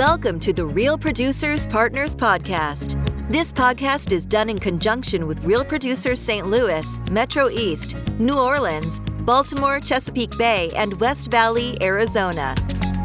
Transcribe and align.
Welcome 0.00 0.40
to 0.40 0.54
the 0.54 0.64
Real 0.64 0.96
Producers 0.96 1.66
Partners 1.66 2.16
Podcast. 2.16 2.96
This 3.30 3.52
podcast 3.52 4.12
is 4.12 4.24
done 4.24 4.48
in 4.48 4.58
conjunction 4.58 5.26
with 5.26 5.44
Real 5.44 5.62
Producers 5.62 6.18
St. 6.18 6.46
Louis, 6.46 6.98
Metro 7.10 7.50
East, 7.50 7.96
New 8.18 8.38
Orleans, 8.38 9.00
Baltimore, 9.26 9.78
Chesapeake 9.78 10.38
Bay, 10.38 10.70
and 10.74 10.98
West 11.00 11.30
Valley, 11.30 11.76
Arizona. 11.82 12.54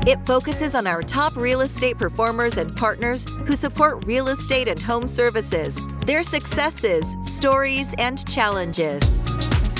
It 0.08 0.26
focuses 0.26 0.74
on 0.74 0.88
our 0.88 1.02
top 1.02 1.36
real 1.36 1.60
estate 1.60 1.98
performers 1.98 2.56
and 2.56 2.74
partners 2.78 3.26
who 3.46 3.58
support 3.58 4.06
real 4.06 4.30
estate 4.30 4.70
and 4.70 4.80
home 4.80 5.10
services, 5.10 5.78
their 6.06 6.24
successes, 6.24 7.18
stories, 7.24 7.94
and 7.98 8.26
challenges. 8.26 9.18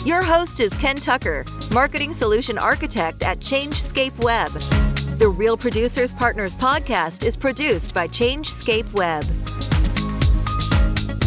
Your 0.06 0.22
host 0.22 0.60
is 0.60 0.74
Ken 0.74 0.98
Tucker, 0.98 1.46
Marketing 1.72 2.14
Solution 2.14 2.58
Architect 2.58 3.24
at 3.24 3.40
Changescape 3.40 4.18
Web. 4.18 4.52
The 5.18 5.30
Real 5.30 5.56
Producers 5.56 6.14
Partners 6.14 6.58
podcast 6.58 7.24
is 7.24 7.38
produced 7.38 7.94
by 7.94 8.06
Changescape 8.06 8.92
Web. 8.92 9.24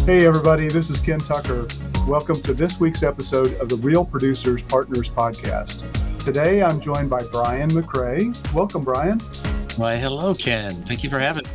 Hey, 0.05 0.27
everybody, 0.27 0.69
this 0.69 0.91
is 0.91 1.01
Ken 1.01 1.19
Tucker. 1.19 1.67
Welcome 2.07 2.43
to 2.43 2.53
this 2.53 2.79
week's 2.79 3.03
episode 3.03 3.55
of 3.55 3.71
the 3.71 3.77
Real 3.77 4.05
Producers 4.05 4.61
Partners 4.61 5.09
podcast. 5.09 5.85
Today 6.23 6.63
I'm 6.63 6.81
joined 6.81 7.09
by 7.09 7.23
Brian 7.33 7.71
McRae. 7.71 8.37
Welcome, 8.53 8.85
Brian. 8.85 9.21
Why, 9.79 9.97
hello, 9.97 10.35
Ken. 10.35 10.75
Thank 10.83 11.03
you 11.03 11.09
for 11.09 11.19
having 11.19 11.45
me. 11.45 11.51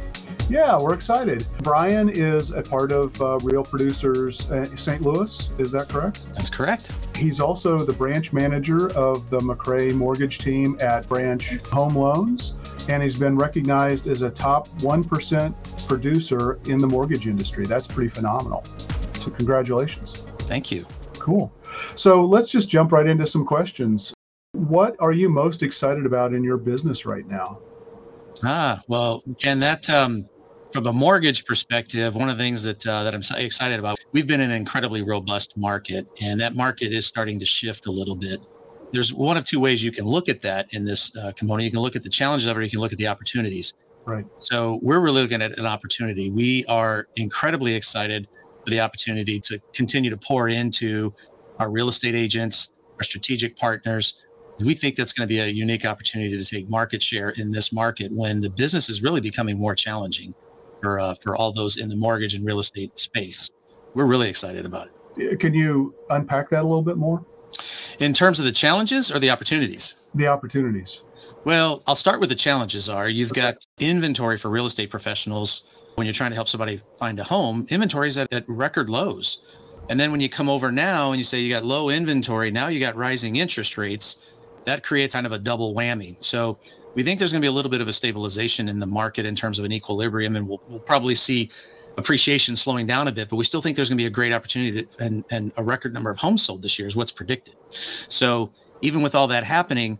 Yeah, 0.50 0.80
we're 0.80 0.95
excited. 0.95 1.45
Brian 1.59 2.09
is 2.09 2.50
a 2.50 2.64
part 2.64 2.92
of 2.92 3.22
uh, 3.22 3.38
Real 3.44 3.64
Producers 3.64 4.50
uh, 4.50 4.66
St. 4.76 5.04
Louis. 5.04 5.50
Is 5.59 5.72
that 5.72 5.88
correct? 5.88 6.26
That's 6.34 6.50
correct. 6.50 6.92
He's 7.23 7.40
also 7.40 7.86
the 7.86 7.94
branch 7.94 8.34
manager 8.34 8.91
of 8.98 9.30
the 9.30 9.40
McRae 9.40 9.94
mortgage 9.94 10.40
team 10.40 10.76
at 10.81 11.08
Branch 11.08 11.55
Home 11.68 11.95
Loans, 11.95 12.54
and 12.90 13.02
he's 13.02 13.16
been 13.16 13.38
recognized 13.38 14.08
as 14.08 14.23
a 14.23 14.30
top 14.30 14.68
1% 14.80 15.88
producer 15.88 16.59
in 16.66 16.81
the 16.81 16.88
mortgage 16.88 17.25
industry. 17.25 17.66
That's 17.66 17.88
pretty 17.88 18.09
phenomenal. 18.09 18.66
So, 19.20 19.31
congratulations. 19.31 20.11
Thank 20.39 20.70
you. 20.70 20.86
Cool. 21.17 21.50
So, 21.95 22.25
let's 22.25 22.50
just 22.50 22.67
jump 22.67 22.92
right 22.92 23.08
into 23.08 23.26
some 23.26 23.45
questions. 23.45 24.14
What 24.52 24.98
are 25.00 25.14
you 25.14 25.30
most 25.30 25.64
excited 25.64 26.05
about 26.05 26.33
in 26.33 26.44
your 26.44 26.58
business 26.58 27.05
right 27.05 27.26
now? 27.26 27.59
Ah, 28.44 28.81
well, 28.89 29.23
Ken, 29.39 29.59
that 29.59 29.89
um, 29.89 30.28
from 30.74 30.88
a 30.88 30.92
mortgage 30.92 31.46
perspective, 31.46 32.16
one 32.16 32.30
of 32.30 32.38
the 32.38 32.44
things 32.44 32.64
that 32.64 32.86
uh, 32.86 33.04
that 33.04 33.14
I'm 33.14 33.22
excited 33.38 33.80
about, 33.80 34.00
we've 34.12 34.26
been 34.26 34.42
in 34.42 34.50
an 34.50 34.58
incredibly 34.58 35.04
robust 35.04 35.56
market, 35.56 36.08
and 36.20 36.42
that 36.42 36.56
market 36.56 36.92
is 36.92 37.06
starting 37.06 37.40
to 37.40 37.46
shift 37.46 37.86
a 37.86 37.92
little 37.92 38.16
bit. 38.16 38.42
There's 38.92 39.14
one 39.14 39.38
of 39.38 39.46
two 39.46 39.60
ways 39.60 39.84
you 39.84 39.92
can 39.92 40.06
look 40.06 40.28
at 40.28 40.42
that 40.42 40.74
in 40.74 40.84
this 40.84 41.16
uh, 41.16 41.32
component. 41.36 41.66
You 41.66 41.72
can 41.72 41.80
look 41.80 41.96
at 41.96 42.04
the 42.04 42.10
challenges 42.10 42.48
of 42.48 42.58
it, 42.58 42.60
or 42.60 42.64
you 42.64 42.72
can 42.72 42.80
look 42.80 42.92
at 42.92 42.98
the 42.98 43.08
opportunities. 43.08 43.74
Right. 44.06 44.26
So 44.38 44.80
we're 44.82 45.00
really 45.00 45.22
looking 45.22 45.42
at 45.42 45.58
an 45.58 45.66
opportunity. 45.66 46.30
We 46.30 46.66
are 46.66 47.08
incredibly 47.16 47.76
excited 47.76 48.28
for 48.64 48.70
the 48.70 48.80
opportunity 48.80 49.40
to 49.42 49.60
continue 49.74 50.10
to 50.10 50.18
pour 50.18 50.50
into 50.50 51.14
our 51.60 51.70
real 51.70 51.88
estate 51.88 52.16
agents, 52.16 52.72
our 52.98 53.04
strategic 53.04 53.56
partners, 53.56 54.26
we 54.62 54.76
think 54.76 54.96
that's 54.96 55.14
going 55.14 55.28
to 55.28 55.34
be 55.34 55.40
a 55.40 55.48
unique 55.48 55.86
opportunity 55.86 56.38
to 56.38 56.46
take 56.46 56.70
market 56.70 57.02
share 57.02 57.30
in 57.30 57.52
this 57.52 57.74
market 57.74 58.12
when 58.12 58.42
the 58.42 58.50
business 58.50 58.90
is 58.90 59.02
really 59.02 59.22
becoming 59.22 59.58
more 59.58 59.76
challenging 59.76 60.34
for 60.84 61.00
uh, 61.00 61.16
for 61.16 61.36
all 61.36 61.52
those 61.52 61.78
in 61.78 61.89
the 61.89 61.95
mortgage 61.95 62.36
and 62.36 62.45
real 62.45 62.59
estate 62.59 63.00
space. 63.00 63.50
We're 63.95 64.06
really 64.06 64.30
excited 64.30 64.66
about 64.66 64.89
it. 65.16 65.39
Can 65.39 65.53
you 65.53 65.95
unpack 66.09 66.50
that 66.50 66.62
a 66.62 66.67
little 66.67 66.81
bit 66.81 66.98
more? 66.98 67.26
In 68.00 68.14
terms 68.14 68.39
of 68.39 68.45
the 68.45 68.52
challenges 68.52 69.11
or 69.11 69.20
the 69.20 69.30
opportunities? 69.30 69.95
The 70.16 70.28
opportunities. 70.28 71.02
Well, 71.45 71.84
I'll 71.88 71.95
start 71.95 72.20
with 72.20 72.30
the 72.30 72.36
challenges 72.36 72.89
are 72.89 73.08
you've 73.08 73.31
okay. 73.31 73.42
got 73.42 73.66
inventory 73.80 74.38
for 74.38 74.50
real 74.50 74.66
estate 74.66 74.89
professionals 74.89 75.64
when 75.95 76.08
you're 76.08 76.14
trying 76.14 76.31
to 76.31 76.36
help 76.36 76.48
somebody 76.48 76.81
find 76.98 77.20
a 77.20 77.23
home, 77.23 77.67
inventory 77.70 78.08
is 78.08 78.17
at, 78.17 78.31
at 78.34 78.44
record 78.48 78.89
lows. 78.89 79.44
And 79.89 80.00
then 80.00 80.11
when 80.11 80.22
you 80.22 80.30
come 80.30 80.50
over 80.50 80.71
now 80.71 81.11
and 81.11 81.20
you 81.20 81.23
say 81.23 81.39
you 81.39 81.54
got 81.54 81.64
low 81.64 81.89
inventory, 81.89 82.50
now 82.50 82.67
you 82.67 82.80
got 82.80 82.95
rising 82.95 83.36
interest 83.36 83.77
rates, 83.77 84.33
that 84.65 84.83
creates 84.83 85.14
kind 85.14 85.27
of 85.27 85.33
a 85.33 85.38
double 85.38 85.76
whammy. 85.76 86.15
So 86.23 86.58
we 86.95 87.04
think 87.04 87.20
there's 87.20 87.31
going 87.31 87.42
to 87.42 87.45
be 87.45 87.49
a 87.49 87.52
little 87.52 87.71
bit 87.71 87.81
of 87.81 87.87
a 87.87 87.93
stabilization 87.93 88.70
in 88.70 88.80
the 88.80 88.86
market 88.86 89.26
in 89.26 89.36
terms 89.36 89.59
of 89.59 89.65
an 89.65 89.71
equilibrium, 89.71 90.36
and 90.36 90.48
we'll, 90.48 90.61
we'll 90.67 90.80
probably 90.80 91.15
see 91.15 91.49
appreciation 91.98 92.55
slowing 92.55 92.87
down 92.87 93.08
a 93.08 93.11
bit, 93.11 93.30
but 93.30 93.36
we 93.36 93.43
still 93.43 93.61
think 93.61 93.76
there's 93.76 93.89
going 93.89 93.98
to 93.98 94.02
be 94.02 94.08
a 94.08 94.11
great 94.11 94.33
opportunity 94.33 94.83
to, 94.83 95.03
and, 95.03 95.23
and 95.30 95.52
a 95.58 95.64
record 95.64 95.93
number 95.93 96.09
of 96.09 96.17
homes 96.17 96.43
sold 96.43 96.61
this 96.61 96.80
year 96.80 96.87
is 96.87 96.95
what's 96.95 97.11
predicted. 97.11 97.55
So 97.70 98.52
even 98.82 99.02
with 99.02 99.15
all 99.15 99.27
that 99.27 99.43
happening, 99.43 99.99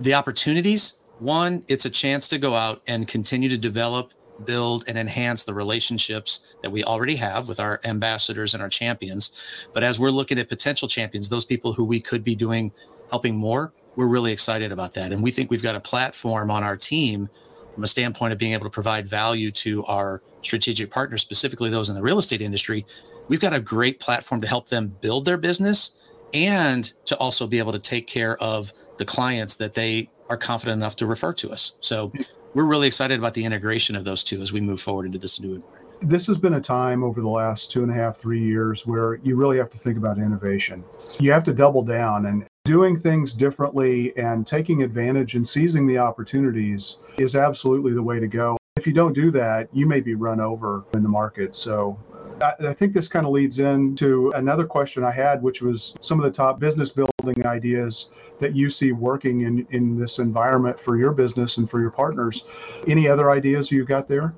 the 0.00 0.14
opportunities 0.14 0.94
one, 1.18 1.64
it's 1.66 1.84
a 1.84 1.90
chance 1.90 2.28
to 2.28 2.38
go 2.38 2.54
out 2.54 2.80
and 2.86 3.08
continue 3.08 3.48
to 3.48 3.58
develop, 3.58 4.12
build, 4.44 4.84
and 4.86 4.96
enhance 4.96 5.42
the 5.42 5.52
relationships 5.52 6.54
that 6.62 6.70
we 6.70 6.84
already 6.84 7.16
have 7.16 7.48
with 7.48 7.58
our 7.58 7.80
ambassadors 7.84 8.54
and 8.54 8.62
our 8.62 8.68
champions. 8.68 9.68
But 9.74 9.82
as 9.82 9.98
we're 9.98 10.10
looking 10.10 10.38
at 10.38 10.48
potential 10.48 10.86
champions, 10.86 11.28
those 11.28 11.44
people 11.44 11.72
who 11.72 11.84
we 11.84 12.00
could 12.00 12.22
be 12.22 12.36
doing 12.36 12.70
helping 13.10 13.36
more, 13.36 13.72
we're 13.98 14.06
really 14.06 14.30
excited 14.30 14.70
about 14.70 14.94
that. 14.94 15.10
And 15.10 15.20
we 15.20 15.32
think 15.32 15.50
we've 15.50 15.60
got 15.60 15.74
a 15.74 15.80
platform 15.80 16.52
on 16.52 16.62
our 16.62 16.76
team 16.76 17.28
from 17.74 17.82
a 17.82 17.88
standpoint 17.88 18.32
of 18.32 18.38
being 18.38 18.52
able 18.52 18.62
to 18.62 18.70
provide 18.70 19.08
value 19.08 19.50
to 19.50 19.84
our 19.86 20.22
strategic 20.40 20.88
partners, 20.88 21.20
specifically 21.20 21.68
those 21.68 21.88
in 21.88 21.96
the 21.96 22.00
real 22.00 22.18
estate 22.18 22.40
industry. 22.40 22.86
We've 23.26 23.40
got 23.40 23.54
a 23.54 23.58
great 23.58 23.98
platform 23.98 24.40
to 24.42 24.46
help 24.46 24.68
them 24.68 24.94
build 25.00 25.24
their 25.24 25.36
business 25.36 25.96
and 26.32 26.84
to 27.06 27.16
also 27.16 27.48
be 27.48 27.58
able 27.58 27.72
to 27.72 27.80
take 27.80 28.06
care 28.06 28.40
of 28.40 28.72
the 28.98 29.04
clients 29.04 29.56
that 29.56 29.74
they 29.74 30.08
are 30.28 30.36
confident 30.36 30.76
enough 30.76 30.94
to 30.94 31.06
refer 31.06 31.32
to 31.32 31.50
us. 31.50 31.72
So 31.80 32.12
we're 32.54 32.66
really 32.66 32.86
excited 32.86 33.18
about 33.18 33.34
the 33.34 33.44
integration 33.44 33.96
of 33.96 34.04
those 34.04 34.22
two 34.22 34.40
as 34.40 34.52
we 34.52 34.60
move 34.60 34.80
forward 34.80 35.06
into 35.06 35.18
this 35.18 35.40
new 35.40 35.56
environment. 35.56 35.84
This 36.02 36.28
has 36.28 36.38
been 36.38 36.54
a 36.54 36.60
time 36.60 37.02
over 37.02 37.20
the 37.20 37.28
last 37.28 37.72
two 37.72 37.82
and 37.82 37.90
a 37.90 37.94
half, 37.94 38.16
three 38.16 38.40
years 38.40 38.86
where 38.86 39.16
you 39.24 39.34
really 39.34 39.58
have 39.58 39.70
to 39.70 39.78
think 39.78 39.98
about 39.98 40.18
innovation. 40.18 40.84
You 41.18 41.32
have 41.32 41.42
to 41.42 41.52
double 41.52 41.82
down 41.82 42.26
and 42.26 42.47
doing 42.68 42.98
things 42.98 43.32
differently 43.32 44.14
and 44.18 44.46
taking 44.46 44.82
advantage 44.82 45.36
and 45.36 45.48
seizing 45.48 45.86
the 45.86 45.96
opportunities 45.96 46.98
is 47.16 47.34
absolutely 47.34 47.94
the 47.94 48.02
way 48.02 48.20
to 48.20 48.26
go. 48.26 48.58
If 48.76 48.86
you 48.86 48.92
don't 48.92 49.14
do 49.14 49.30
that, 49.30 49.70
you 49.72 49.86
may 49.86 50.02
be 50.02 50.14
run 50.14 50.38
over 50.38 50.84
in 50.92 51.02
the 51.02 51.08
market. 51.08 51.56
So 51.56 51.98
I, 52.42 52.74
think 52.74 52.92
this 52.92 53.08
kind 53.08 53.24
of 53.24 53.32
leads 53.32 53.58
into 53.58 54.30
another 54.32 54.66
question 54.66 55.02
I 55.02 55.12
had, 55.12 55.42
which 55.42 55.62
was 55.62 55.94
some 56.02 56.20
of 56.20 56.24
the 56.24 56.30
top 56.30 56.60
business 56.60 56.90
building 56.90 57.46
ideas 57.46 58.10
that 58.38 58.54
you 58.54 58.68
see 58.68 58.92
working 58.92 59.40
in, 59.40 59.66
in 59.70 59.98
this 59.98 60.18
environment 60.18 60.78
for 60.78 60.98
your 60.98 61.12
business 61.12 61.56
and 61.56 61.70
for 61.70 61.80
your 61.80 61.90
partners. 61.90 62.44
Any 62.86 63.08
other 63.08 63.30
ideas 63.30 63.72
you 63.72 63.86
got 63.86 64.08
there? 64.08 64.34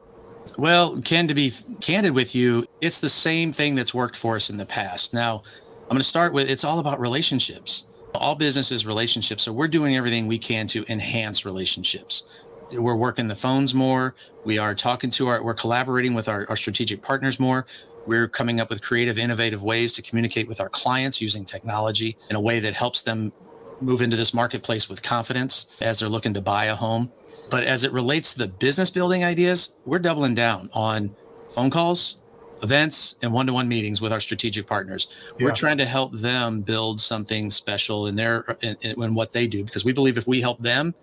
Well, 0.57 1.01
Ken, 1.03 1.27
to 1.27 1.35
be 1.35 1.53
candid 1.81 2.15
with 2.15 2.37
you, 2.37 2.65
it's 2.81 3.01
the 3.01 3.09
same 3.09 3.53
thing 3.53 3.75
that's 3.75 3.93
worked 3.93 4.15
for 4.15 4.37
us 4.37 4.51
in 4.51 4.57
the 4.57 4.67
past. 4.67 5.13
Now, 5.13 5.43
I'm 5.83 5.95
going 5.95 5.99
to 5.99 6.05
start 6.05 6.33
with 6.33 6.49
it's 6.49 6.63
all 6.63 6.79
about 6.79 7.01
relationships. 7.01 7.87
All 8.15 8.35
business 8.35 8.73
is 8.73 8.87
relationships. 8.87 9.45
So 9.45 9.53
we're 9.53 9.69
doing 9.69 9.97
everything 9.97 10.27
we 10.27 10.39
can 10.39 10.67
to 10.69 10.85
enhance 10.89 11.45
relationships. 11.45 12.25
We're 12.73 12.97
working 12.97 13.29
the 13.29 13.35
phones 13.35 13.75
more. 13.75 14.15
We 14.45 14.59
are 14.59 14.75
talking 14.75 15.11
to 15.11 15.29
our, 15.29 15.43
we're 15.43 15.55
collaborating 15.55 16.15
with 16.15 16.29
our, 16.29 16.47
our 16.49 16.57
strategic 16.57 17.03
partners 17.03 17.41
more. 17.41 17.67
We're 18.07 18.29
coming 18.29 18.61
up 18.61 18.71
with 18.71 18.83
creative, 18.83 19.19
innovative 19.19 19.63
ways 19.63 19.93
to 19.95 20.03
communicate 20.03 20.49
with 20.49 20.61
our 20.61 20.69
clients 20.69 21.21
using 21.21 21.45
technology 21.45 22.17
in 22.31 22.37
a 22.37 22.41
way 22.41 22.61
that 22.61 22.75
helps 22.75 23.03
them 23.03 23.33
move 23.81 24.03
into 24.03 24.17
this 24.17 24.35
marketplace 24.35 24.89
with 24.89 25.03
confidence 25.03 25.67
as 25.81 25.99
they're 25.99 26.09
looking 26.09 26.35
to 26.35 26.41
buy 26.41 26.67
a 26.67 26.75
home. 26.75 27.11
But 27.49 27.65
as 27.65 27.83
it 27.85 27.93
relates 27.93 28.33
to 28.35 28.39
the 28.39 28.49
business 28.49 28.91
building 28.91 29.25
ideas, 29.25 29.75
we're 29.85 29.99
doubling 29.99 30.35
down 30.35 30.71
on 30.73 31.15
phone 31.51 31.71
calls, 31.71 32.20
events 32.63 33.17
and 33.23 33.33
one-to-one 33.33 33.69
meetings 33.69 34.01
with 34.01 34.13
our 34.13 34.21
strategic 34.21 34.67
partners. 34.67 35.09
Yeah. 35.39 35.47
We're 35.47 35.53
trying 35.53 35.79
to 35.79 35.87
help 35.87 36.13
them 36.13 36.61
build 36.61 37.01
something 37.01 37.51
special 37.51 38.07
in 38.07 38.17
their 38.17 38.57
in, 38.63 38.77
in, 38.83 39.15
what 39.15 39.33
they 39.33 39.47
do 39.47 39.65
because 39.65 39.85
we 39.85 39.93
believe 39.93 40.19
if 40.19 40.27
we 40.27 40.41
help 40.41 40.59
them, 40.61 40.95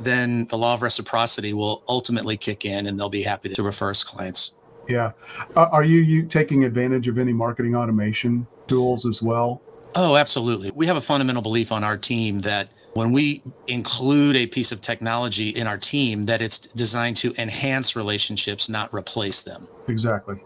then 0.00 0.46
the 0.46 0.58
law 0.58 0.74
of 0.74 0.82
reciprocity 0.82 1.52
will 1.52 1.82
ultimately 1.88 2.36
kick 2.36 2.64
in 2.64 2.86
and 2.86 2.98
they'll 2.98 3.08
be 3.08 3.22
happy 3.22 3.48
to 3.50 3.62
refer 3.62 3.90
us 3.90 4.02
clients. 4.02 4.52
Yeah. 4.88 5.12
Are 5.56 5.84
you, 5.84 6.00
you 6.00 6.24
taking 6.24 6.64
advantage 6.64 7.06
of 7.08 7.18
any 7.18 7.32
marketing 7.32 7.76
automation 7.76 8.46
tools 8.66 9.06
as 9.06 9.22
well? 9.22 9.62
Oh, 9.94 10.16
absolutely. 10.16 10.70
We 10.72 10.86
have 10.86 10.96
a 10.96 11.00
fundamental 11.00 11.42
belief 11.42 11.70
on 11.70 11.84
our 11.84 11.96
team 11.96 12.40
that 12.40 12.70
when 12.94 13.12
we 13.12 13.42
include 13.68 14.36
a 14.36 14.46
piece 14.46 14.72
of 14.72 14.80
technology 14.80 15.50
in 15.50 15.66
our 15.66 15.78
team 15.78 16.26
that 16.26 16.42
it's 16.42 16.58
designed 16.58 17.16
to 17.18 17.34
enhance 17.38 17.96
relationships 17.96 18.68
not 18.68 18.92
replace 18.92 19.42
them 19.42 19.68
exactly 19.88 20.36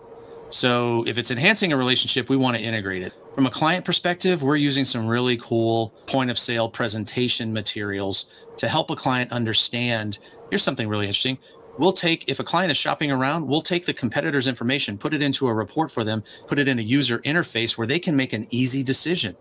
so 0.48 1.04
if 1.06 1.18
it's 1.18 1.30
enhancing 1.30 1.72
a 1.72 1.76
relationship, 1.76 2.28
we 2.28 2.36
want 2.36 2.56
to 2.56 2.62
integrate 2.62 3.02
it. 3.02 3.12
From 3.34 3.46
a 3.46 3.50
client 3.50 3.84
perspective, 3.84 4.42
we're 4.42 4.56
using 4.56 4.84
some 4.84 5.06
really 5.06 5.36
cool 5.36 5.92
point 6.06 6.30
of 6.30 6.38
sale 6.38 6.68
presentation 6.68 7.52
materials 7.52 8.46
to 8.58 8.68
help 8.68 8.90
a 8.90 8.96
client 8.96 9.32
understand. 9.32 10.18
Here's 10.50 10.62
something 10.62 10.88
really 10.88 11.06
interesting. 11.06 11.38
We'll 11.78 11.92
take, 11.92 12.28
if 12.28 12.40
a 12.40 12.44
client 12.44 12.70
is 12.70 12.78
shopping 12.78 13.10
around, 13.10 13.46
we'll 13.46 13.60
take 13.60 13.84
the 13.84 13.92
competitor's 13.92 14.46
information, 14.46 14.96
put 14.96 15.12
it 15.12 15.20
into 15.20 15.48
a 15.48 15.52
report 15.52 15.90
for 15.90 16.04
them, 16.04 16.24
put 16.46 16.58
it 16.58 16.68
in 16.68 16.78
a 16.78 16.82
user 16.82 17.18
interface 17.18 17.76
where 17.76 17.86
they 17.86 17.98
can 17.98 18.16
make 18.16 18.32
an 18.32 18.46
easy 18.50 18.82
decision. 18.82 19.36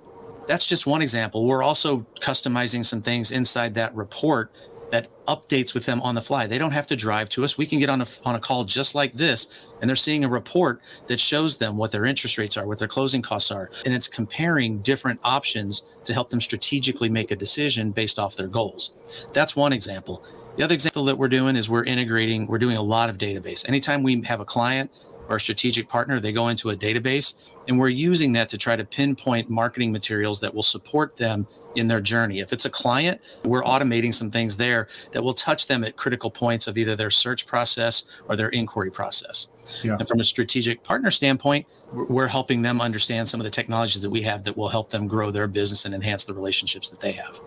That's 0.48 0.66
just 0.66 0.86
one 0.86 1.02
example. 1.02 1.46
We're 1.46 1.64
also 1.64 2.06
customizing 2.20 2.86
some 2.86 3.02
things 3.02 3.32
inside 3.32 3.74
that 3.76 3.96
report 3.96 4.52
that 4.90 5.10
updates 5.26 5.74
with 5.74 5.86
them 5.86 6.02
on 6.02 6.16
the 6.16 6.22
fly. 6.22 6.48
They 6.48 6.58
don't 6.58 6.72
have 6.72 6.88
to 6.88 6.96
drive 6.96 7.30
to 7.30 7.44
us. 7.44 7.58
We 7.58 7.66
can 7.66 7.80
get 7.80 7.90
on 7.90 8.02
a 8.02 8.06
on 8.24 8.36
a 8.36 8.40
call 8.40 8.64
just 8.64 8.96
like 8.96 9.14
this, 9.14 9.48
and 9.82 9.90
they're 9.90 9.96
seeing 9.96 10.24
a 10.24 10.30
report 10.30 10.82
that 11.08 11.20
shows 11.20 11.58
them 11.58 11.78
what 11.78 11.92
their 11.92 12.06
interest 12.06 12.38
rates 12.38 12.58
are, 12.58 12.68
what 12.68 12.80
their 12.80 12.88
closing 12.88 13.22
costs 13.22 13.52
are, 13.52 13.70
and 13.86 13.94
it's 13.94 14.08
comparing 14.08 14.80
different 14.80 15.20
options 15.24 15.84
to 16.04 16.14
help 16.14 16.30
them 16.30 16.42
strategically 16.42 17.10
make 17.10 17.32
a 17.32 17.36
decision 17.36 17.92
based 17.92 18.20
off 18.20 18.36
their 18.36 18.48
goals. 18.48 18.94
That's 19.34 19.56
one 19.56 19.74
example. 19.74 20.24
The 20.58 20.64
other 20.64 20.74
example 20.74 21.04
that 21.06 21.18
we're 21.18 21.28
doing 21.28 21.58
is 21.58 21.70
we're 21.70 21.84
integrating, 21.84 22.48
we're 22.48 22.60
doing 22.60 22.78
a 22.78 22.82
lot 22.82 23.10
of 23.10 23.18
database. 23.18 23.68
Anytime 23.68 24.04
we 24.04 24.22
have 24.22 24.40
a 24.40 24.46
client 24.46 24.90
or 25.30 25.38
a 25.38 25.40
strategic 25.40 25.88
partner, 25.88 26.20
they 26.20 26.32
go 26.32 26.48
into 26.48 26.70
a 26.70 26.76
database 26.76 27.36
and 27.68 27.80
we're 27.80 27.90
using 27.90 28.34
that 28.34 28.50
to 28.50 28.58
try 28.58 28.76
to 28.76 28.86
pinpoint 28.86 29.50
marketing 29.50 29.92
materials 29.92 30.40
that 30.42 30.54
will 30.54 30.64
support 30.64 31.18
them 31.18 31.48
in 31.76 31.88
their 31.88 32.02
journey. 32.02 32.40
If 32.40 32.54
it's 32.54 32.66
a 32.66 32.70
client, 32.70 33.22
we're 33.44 33.64
automating 33.64 34.14
some 34.14 34.32
things 34.32 34.58
there 34.58 34.88
that 35.12 35.24
will 35.24 35.34
touch 35.34 35.68
them 35.68 35.84
at 35.84 35.98
critical 35.98 36.32
points 36.32 36.68
of 36.68 36.78
either 36.78 36.96
their 36.96 37.10
search 37.10 37.48
process 37.48 38.04
or 38.30 38.36
their 38.36 38.50
inquiry 38.50 38.92
process. 38.92 39.50
Yeah. 39.84 39.98
And 39.98 40.08
from 40.08 40.20
a 40.20 40.24
strategic 40.24 40.84
partner 40.84 41.12
standpoint, 41.12 41.68
we're 41.92 42.28
helping 42.28 42.62
them 42.62 42.82
understand 42.82 43.28
some 43.30 43.40
of 43.40 43.44
the 43.46 43.50
technologies 43.50 44.02
that 44.02 44.10
we 44.10 44.22
have 44.22 44.44
that 44.44 44.56
will 44.58 44.70
help 44.70 44.90
them 44.90 45.08
grow 45.08 45.32
their 45.32 45.48
business 45.48 45.86
and 45.86 45.94
enhance 45.94 46.26
the 46.26 46.34
relationships 46.34 46.90
that 46.90 47.00
they 47.00 47.14
have. 47.14 47.42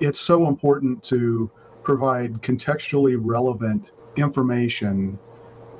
It's 0.00 0.20
so 0.20 0.48
important 0.48 1.02
to 1.04 1.50
provide 1.82 2.42
contextually 2.42 3.16
relevant 3.18 3.90
information 4.16 5.18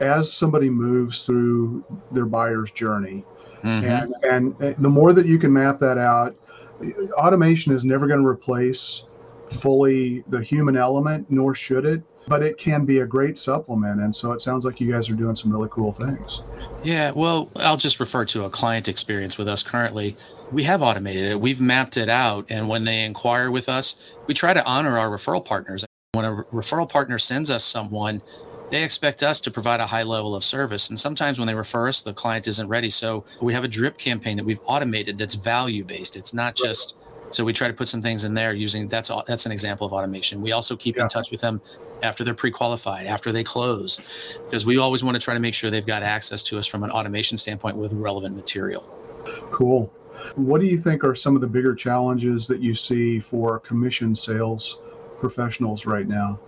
as 0.00 0.32
somebody 0.32 0.70
moves 0.70 1.24
through 1.24 1.84
their 2.12 2.26
buyer's 2.26 2.70
journey. 2.70 3.24
Mm-hmm. 3.62 4.12
And, 4.28 4.60
and 4.60 4.76
the 4.82 4.88
more 4.88 5.12
that 5.12 5.26
you 5.26 5.38
can 5.38 5.52
map 5.52 5.78
that 5.78 5.98
out, 5.98 6.36
automation 7.12 7.74
is 7.74 7.84
never 7.84 8.06
going 8.06 8.20
to 8.20 8.26
replace 8.26 9.04
fully 9.50 10.24
the 10.28 10.42
human 10.42 10.76
element, 10.76 11.30
nor 11.30 11.54
should 11.54 11.86
it 11.86 12.02
but 12.26 12.42
it 12.42 12.58
can 12.58 12.84
be 12.84 13.00
a 13.00 13.06
great 13.06 13.36
supplement. 13.38 14.00
And 14.00 14.14
so 14.14 14.32
it 14.32 14.40
sounds 14.40 14.64
like 14.64 14.80
you 14.80 14.90
guys 14.90 15.10
are 15.10 15.14
doing 15.14 15.36
some 15.36 15.52
really 15.52 15.68
cool 15.70 15.92
things. 15.92 16.42
Yeah, 16.82 17.10
well, 17.10 17.50
I'll 17.56 17.76
just 17.76 18.00
refer 18.00 18.24
to 18.26 18.44
a 18.44 18.50
client 18.50 18.88
experience 18.88 19.36
with 19.36 19.48
us 19.48 19.62
currently. 19.62 20.16
We 20.52 20.62
have 20.64 20.82
automated 20.82 21.32
it, 21.32 21.40
we've 21.40 21.60
mapped 21.60 21.96
it 21.96 22.08
out. 22.08 22.46
And 22.48 22.68
when 22.68 22.84
they 22.84 23.04
inquire 23.04 23.50
with 23.50 23.68
us, 23.68 23.96
we 24.26 24.34
try 24.34 24.54
to 24.54 24.64
honor 24.64 24.98
our 24.98 25.10
referral 25.10 25.44
partners. 25.44 25.84
When 26.12 26.24
a 26.24 26.44
referral 26.52 26.88
partner 26.88 27.18
sends 27.18 27.50
us 27.50 27.64
someone, 27.64 28.22
they 28.70 28.82
expect 28.82 29.22
us 29.22 29.40
to 29.40 29.50
provide 29.50 29.80
a 29.80 29.86
high 29.86 30.02
level 30.02 30.34
of 30.34 30.44
service. 30.44 30.88
And 30.88 30.98
sometimes 30.98 31.38
when 31.38 31.46
they 31.46 31.54
refer 31.54 31.88
us, 31.88 32.02
the 32.02 32.12
client 32.12 32.48
isn't 32.48 32.68
ready. 32.68 32.90
So 32.90 33.24
we 33.40 33.52
have 33.54 33.64
a 33.64 33.68
drip 33.68 33.98
campaign 33.98 34.36
that 34.36 34.44
we've 34.44 34.60
automated 34.64 35.18
that's 35.18 35.34
value 35.34 35.84
based. 35.84 36.16
It's 36.16 36.34
not 36.34 36.56
just 36.56 36.96
so 37.30 37.44
we 37.44 37.52
try 37.52 37.66
to 37.66 37.74
put 37.74 37.88
some 37.88 38.00
things 38.00 38.22
in 38.22 38.34
there 38.34 38.54
using 38.54 38.86
that's 38.86 39.10
all 39.10 39.24
that's 39.26 39.44
an 39.44 39.52
example 39.52 39.86
of 39.86 39.92
automation. 39.92 40.40
We 40.40 40.52
also 40.52 40.76
keep 40.76 40.96
yeah. 40.96 41.02
in 41.02 41.08
touch 41.08 41.30
with 41.30 41.40
them 41.40 41.60
after 42.02 42.22
they're 42.22 42.34
pre-qualified, 42.34 43.06
after 43.06 43.32
they 43.32 43.42
close, 43.42 44.00
because 44.44 44.64
we 44.64 44.78
always 44.78 45.02
want 45.02 45.16
to 45.16 45.20
try 45.20 45.34
to 45.34 45.40
make 45.40 45.54
sure 45.54 45.70
they've 45.70 45.84
got 45.84 46.02
access 46.02 46.42
to 46.44 46.58
us 46.58 46.66
from 46.66 46.84
an 46.84 46.90
automation 46.90 47.36
standpoint 47.36 47.76
with 47.76 47.92
relevant 47.92 48.36
material. 48.36 48.82
Cool. 49.50 49.92
What 50.36 50.60
do 50.60 50.66
you 50.66 50.78
think 50.78 51.02
are 51.02 51.14
some 51.14 51.34
of 51.34 51.40
the 51.40 51.46
bigger 51.46 51.74
challenges 51.74 52.46
that 52.46 52.60
you 52.60 52.74
see 52.74 53.20
for 53.20 53.58
commission 53.60 54.14
sales 54.14 54.78
professionals 55.18 55.86
right 55.86 56.06
now? 56.06 56.38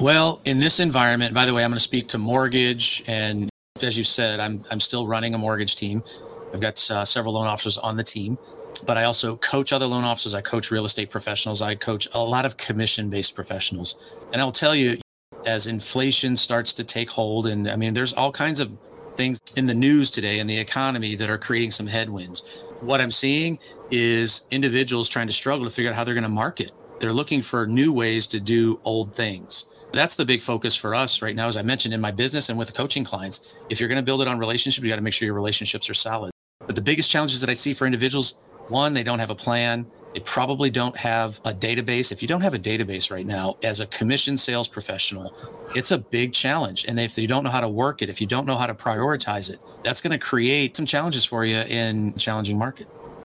Well, 0.00 0.42
in 0.44 0.58
this 0.58 0.78
environment, 0.78 1.32
by 1.32 1.46
the 1.46 1.54
way, 1.54 1.64
I'm 1.64 1.70
going 1.70 1.76
to 1.76 1.80
speak 1.80 2.06
to 2.08 2.18
mortgage, 2.18 3.02
and 3.06 3.48
as 3.80 3.96
you 3.96 4.04
said, 4.04 4.40
I'm 4.40 4.62
I'm 4.70 4.78
still 4.78 5.06
running 5.06 5.34
a 5.34 5.38
mortgage 5.38 5.74
team. 5.74 6.04
I've 6.52 6.60
got 6.60 6.90
uh, 6.90 7.06
several 7.06 7.32
loan 7.32 7.46
officers 7.46 7.78
on 7.78 7.96
the 7.96 8.04
team, 8.04 8.36
but 8.84 8.98
I 8.98 9.04
also 9.04 9.36
coach 9.36 9.72
other 9.72 9.86
loan 9.86 10.04
officers. 10.04 10.34
I 10.34 10.42
coach 10.42 10.70
real 10.70 10.84
estate 10.84 11.08
professionals. 11.08 11.62
I 11.62 11.76
coach 11.76 12.08
a 12.12 12.20
lot 12.20 12.44
of 12.44 12.58
commission-based 12.58 13.34
professionals, 13.34 14.14
and 14.34 14.42
I'll 14.42 14.52
tell 14.52 14.74
you, 14.74 15.00
as 15.46 15.66
inflation 15.66 16.36
starts 16.36 16.74
to 16.74 16.84
take 16.84 17.08
hold, 17.08 17.46
and 17.46 17.66
I 17.66 17.76
mean, 17.76 17.94
there's 17.94 18.12
all 18.12 18.30
kinds 18.30 18.60
of 18.60 18.70
things 19.14 19.40
in 19.56 19.64
the 19.64 19.74
news 19.74 20.10
today 20.10 20.40
and 20.40 20.50
the 20.50 20.58
economy 20.58 21.14
that 21.14 21.30
are 21.30 21.38
creating 21.38 21.70
some 21.70 21.86
headwinds. 21.86 22.64
What 22.80 23.00
I'm 23.00 23.10
seeing 23.10 23.58
is 23.90 24.42
individuals 24.50 25.08
trying 25.08 25.28
to 25.28 25.32
struggle 25.32 25.64
to 25.64 25.70
figure 25.70 25.90
out 25.90 25.96
how 25.96 26.04
they're 26.04 26.12
going 26.12 26.24
to 26.24 26.28
market. 26.28 26.72
They're 27.00 27.14
looking 27.14 27.40
for 27.40 27.66
new 27.66 27.94
ways 27.94 28.26
to 28.28 28.40
do 28.40 28.78
old 28.84 29.14
things 29.14 29.64
that's 29.92 30.14
the 30.14 30.24
big 30.24 30.42
focus 30.42 30.74
for 30.76 30.94
us 30.94 31.22
right 31.22 31.34
now, 31.34 31.48
as 31.48 31.56
I 31.56 31.62
mentioned 31.62 31.94
in 31.94 32.00
my 32.00 32.10
business 32.10 32.48
and 32.48 32.58
with 32.58 32.74
coaching 32.74 33.04
clients. 33.04 33.40
If 33.70 33.80
you're 33.80 33.88
going 33.88 34.00
to 34.00 34.04
build 34.04 34.22
it 34.22 34.28
on 34.28 34.38
relationships, 34.38 34.82
you 34.82 34.90
got 34.90 34.96
to 34.96 35.02
make 35.02 35.14
sure 35.14 35.26
your 35.26 35.34
relationships 35.34 35.88
are 35.88 35.94
solid. 35.94 36.30
But 36.66 36.74
the 36.74 36.82
biggest 36.82 37.10
challenges 37.10 37.40
that 37.40 37.50
I 37.50 37.54
see 37.54 37.72
for 37.72 37.86
individuals, 37.86 38.38
one, 38.68 38.92
they 38.92 39.02
don't 39.02 39.18
have 39.18 39.30
a 39.30 39.34
plan. 39.34 39.86
They 40.14 40.20
probably 40.20 40.70
don't 40.70 40.96
have 40.96 41.38
a 41.44 41.52
database. 41.52 42.10
If 42.10 42.22
you 42.22 42.28
don't 42.28 42.40
have 42.40 42.54
a 42.54 42.58
database 42.58 43.10
right 43.10 43.26
now, 43.26 43.56
as 43.62 43.80
a 43.80 43.86
commission 43.86 44.36
sales 44.36 44.66
professional, 44.66 45.36
it's 45.74 45.90
a 45.90 45.98
big 45.98 46.32
challenge. 46.32 46.86
And 46.88 46.98
if 46.98 47.16
you 47.18 47.28
don't 47.28 47.44
know 47.44 47.50
how 47.50 47.60
to 47.60 47.68
work 47.68 48.02
it, 48.02 48.08
if 48.08 48.20
you 48.20 48.26
don't 48.26 48.46
know 48.46 48.56
how 48.56 48.66
to 48.66 48.74
prioritize 48.74 49.50
it, 49.50 49.60
that's 49.84 50.00
going 50.00 50.12
to 50.12 50.18
create 50.18 50.74
some 50.74 50.86
challenges 50.86 51.24
for 51.24 51.44
you 51.44 51.58
in 51.58 52.14
challenging 52.14 52.58
market. 52.58 52.88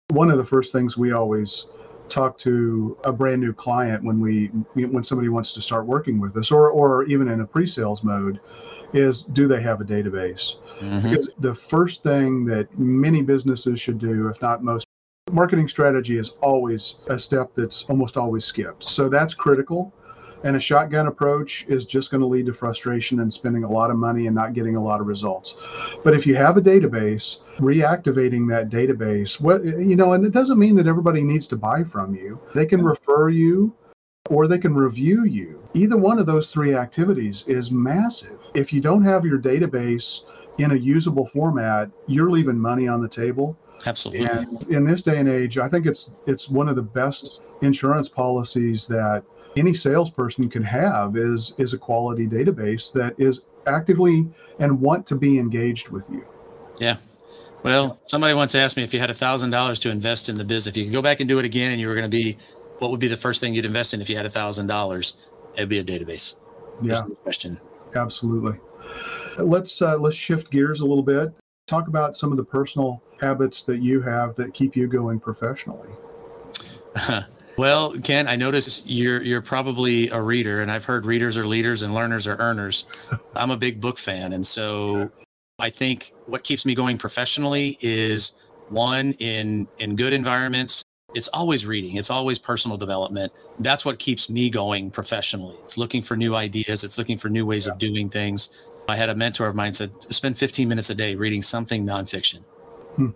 One 0.10 0.30
of 0.30 0.38
the 0.38 0.46
first 0.46 0.72
things 0.74 0.98
we 0.98 1.14
always 1.14 1.68
talk 2.12 2.38
to 2.40 2.98
a 3.04 3.12
brand 3.12 3.42
new 3.42 3.54
client 3.54 4.04
when 4.04 4.20
we 4.20 4.48
when 4.86 5.04
somebody 5.04 5.30
wants 5.30 5.54
to 5.54 5.62
start 5.62 5.86
working 5.86 6.20
with 6.20 6.38
us 6.38 6.52
or 6.52 6.70
or 6.70 7.04
even 7.06 7.28
in 7.28 7.42
a 7.42 7.46
pre-sales 7.46 8.04
mode 8.04 8.40
is 8.94 9.22
do 9.22 9.48
they 9.48 9.62
have 9.62 9.80
a 9.82 9.86
database? 9.86 10.58
Mm-hmm. 10.80 11.10
because 11.10 11.30
the 11.40 11.54
first 11.54 12.04
thing 12.04 12.44
that 12.46 12.68
many 12.78 13.22
businesses 13.22 13.80
should 13.80 14.00
do 14.00 14.28
if 14.28 14.42
not 14.42 14.64
most 14.64 14.86
marketing 15.32 15.68
strategy 15.68 16.18
is 16.18 16.30
always 16.42 16.96
a 17.08 17.18
step 17.18 17.52
that's 17.56 17.84
almost 17.84 18.18
always 18.18 18.44
skipped. 18.44 18.84
So 18.84 19.08
that's 19.08 19.34
critical 19.34 19.94
and 20.44 20.56
a 20.56 20.60
shotgun 20.60 21.08
approach 21.08 21.66
is 21.68 21.86
just 21.86 22.12
going 22.12 22.22
to 22.22 22.28
lead 22.28 22.46
to 22.48 22.54
frustration 22.54 23.20
and 23.20 23.32
spending 23.32 23.64
a 23.64 23.70
lot 23.70 23.92
of 23.92 23.98
money 23.98 24.28
and 24.28 24.36
not 24.36 24.54
getting 24.54 24.76
a 24.76 24.84
lot 24.84 25.02
of 25.02 25.08
results. 25.08 25.56
But 26.04 26.14
if 26.14 26.26
you 26.26 26.36
have 26.36 26.58
a 26.58 26.62
database, 26.62 27.40
reactivating 27.60 28.50
that 28.50 28.70
database, 28.70 29.40
what 29.40 29.64
you 29.64 29.96
know, 29.96 30.14
and 30.14 30.26
it 30.26 30.32
doesn't 30.32 30.60
mean 30.60 30.76
that 30.76 30.88
everybody 30.88 31.22
needs 31.22 31.48
to 31.48 31.56
buy 31.56 31.84
from 31.84 32.16
you. 32.16 32.40
They 32.56 32.66
can 32.66 32.84
refer 32.84 33.30
you 33.30 33.74
or 34.30 34.48
they 34.48 34.60
can 34.60 34.74
review 34.74 35.26
you. 35.26 35.62
Either 35.74 35.98
one 35.98 36.20
of 36.20 36.26
those 36.26 36.50
three 36.50 36.74
activities 36.76 37.44
is 37.48 37.72
massive. 37.72 38.52
If 38.54 38.72
you 38.72 38.80
don't 38.80 39.04
have 39.04 39.26
your 39.26 39.40
database 39.40 40.22
in 40.58 40.72
a 40.72 40.76
usable 40.76 41.26
format, 41.26 41.90
you're 42.08 42.30
leaving 42.30 42.60
money 42.60 42.88
on 42.88 43.02
the 43.02 43.10
table. 43.10 43.58
Absolutely. 43.86 44.26
And 44.26 44.64
in 44.72 44.86
this 44.86 45.02
day 45.02 45.18
and 45.18 45.28
age, 45.28 45.58
I 45.58 45.68
think 45.68 45.86
it's 45.86 46.12
it's 46.28 46.50
one 46.50 46.70
of 46.70 46.76
the 46.76 46.82
best 46.82 47.42
insurance 47.62 48.08
policies 48.08 48.86
that 48.88 49.24
any 49.58 49.74
salesperson 49.74 50.50
can 50.50 50.64
have 50.64 51.16
is 51.18 51.54
is 51.58 51.74
a 51.74 51.78
quality 51.78 52.28
database 52.28 52.92
that 52.94 53.20
is 53.20 53.42
actively 53.68 54.28
and 54.60 54.80
want 54.80 55.06
to 55.08 55.16
be 55.16 55.38
engaged 55.38 55.90
with 55.90 56.10
you. 56.10 56.26
Yeah. 56.80 56.98
Well, 57.64 58.00
somebody 58.04 58.34
once 58.34 58.56
asked 58.56 58.76
me 58.76 58.84
if 58.84 58.94
you 58.94 59.00
had 59.00 59.12
a 59.12 59.16
thousand 59.16 59.52
dollars 59.52 59.80
to 59.82 59.90
invest 59.90 60.30
in 60.30 60.38
the 60.38 60.44
business, 60.44 60.72
if 60.72 60.78
you 60.78 60.86
could 60.86 60.94
go 60.94 61.02
back 61.02 61.20
and 61.20 61.30
do 61.30 61.38
it 61.38 61.46
again, 61.46 61.72
and 61.72 61.80
you 61.80 61.88
were 61.88 61.94
going 61.94 62.10
to 62.10 62.18
be, 62.18 62.38
what 62.80 62.90
would 62.90 63.00
be 63.00 63.08
the 63.08 63.18
first 63.18 63.40
thing 63.40 63.54
you'd 63.54 63.66
invest 63.66 63.94
in 63.94 64.02
if 64.02 64.10
you 64.10 64.18
had 64.18 64.26
a 64.26 64.30
thousand 64.30 64.68
dollars? 64.68 65.18
It'd 65.56 65.70
be 65.70 65.80
a 65.80 65.84
database. 65.84 66.36
Yeah. 66.82 67.02
Question. 67.24 67.60
Absolutely. 67.96 68.58
Let's 69.38 69.82
uh, 69.82 69.98
let's 69.98 70.16
shift 70.16 70.50
gears 70.50 70.82
a 70.82 70.86
little 70.86 71.04
bit. 71.04 71.32
Talk 71.68 71.88
about 71.88 72.16
some 72.16 72.32
of 72.32 72.38
the 72.38 72.44
personal 72.44 73.02
habits 73.20 73.64
that 73.64 73.82
you 73.82 74.02
have 74.02 74.36
that 74.36 74.54
keep 74.54 74.76
you 74.76 74.88
going 74.88 75.20
professionally. 75.20 75.90
Well, 77.62 77.94
Ken, 78.00 78.28
I 78.28 78.36
notice 78.38 78.82
you're 78.88 79.22
you're 79.22 79.40
probably 79.40 80.10
a 80.10 80.20
reader, 80.20 80.62
and 80.62 80.72
I've 80.72 80.84
heard 80.84 81.06
readers 81.06 81.38
are 81.38 81.46
leaders 81.46 81.84
and 81.84 81.94
learners 81.94 82.26
are 82.26 82.36
earners. 82.38 82.86
I'm 83.36 83.52
a 83.52 83.56
big 83.56 83.80
book 83.80 84.00
fan, 84.00 84.34
and 84.34 84.44
so 84.44 85.12
I 85.60 85.70
think 85.70 86.12
what 86.26 86.44
keeps 86.44 86.66
me 86.66 86.74
going 86.74 86.98
professionally 86.98 87.78
is 87.80 88.32
one 88.70 89.12
in 89.20 89.68
in 89.78 89.96
good 89.96 90.12
environments. 90.12 90.84
It's 91.14 91.28
always 91.28 91.64
reading. 91.64 91.98
It's 91.98 92.10
always 92.10 92.40
personal 92.40 92.78
development. 92.78 93.32
That's 93.60 93.86
what 93.86 94.00
keeps 94.00 94.28
me 94.28 94.50
going 94.50 94.90
professionally. 94.90 95.56
It's 95.62 95.78
looking 95.78 96.02
for 96.02 96.18
new 96.18 96.34
ideas. 96.34 96.84
It's 96.84 96.98
looking 96.98 97.20
for 97.20 97.30
new 97.30 97.46
ways 97.46 97.68
yeah. 97.68 97.74
of 97.74 97.78
doing 97.78 98.10
things. 98.10 98.50
I 98.90 98.96
had 98.96 99.10
a 99.10 99.16
mentor 99.16 99.46
of 99.46 99.54
mine 99.54 99.74
said, 99.74 99.92
spend 100.12 100.36
15 100.36 100.68
minutes 100.68 100.90
a 100.90 100.96
day 100.96 101.14
reading 101.14 101.44
something 101.44 101.86
nonfiction. 101.86 102.40
Hmm. 102.96 103.10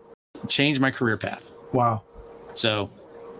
Change 0.47 0.79
my 0.79 0.91
career 0.91 1.17
path. 1.17 1.51
Wow. 1.73 2.03
So 2.53 2.91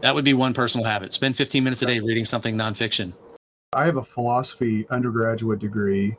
that 0.06 0.14
would 0.14 0.24
be 0.24 0.36
one 0.36 0.54
personal 0.54 0.86
habit. 0.86 1.14
Spend 1.14 1.36
15 1.36 1.64
minutes 1.64 1.82
a 1.82 1.88
day 1.88 2.00
reading 2.00 2.26
something 2.26 2.56
nonfiction. 2.56 3.16
I 3.74 3.86
have 3.86 3.98
a 3.98 4.04
philosophy 4.04 4.86
undergraduate 4.92 5.58
degree, 5.58 6.16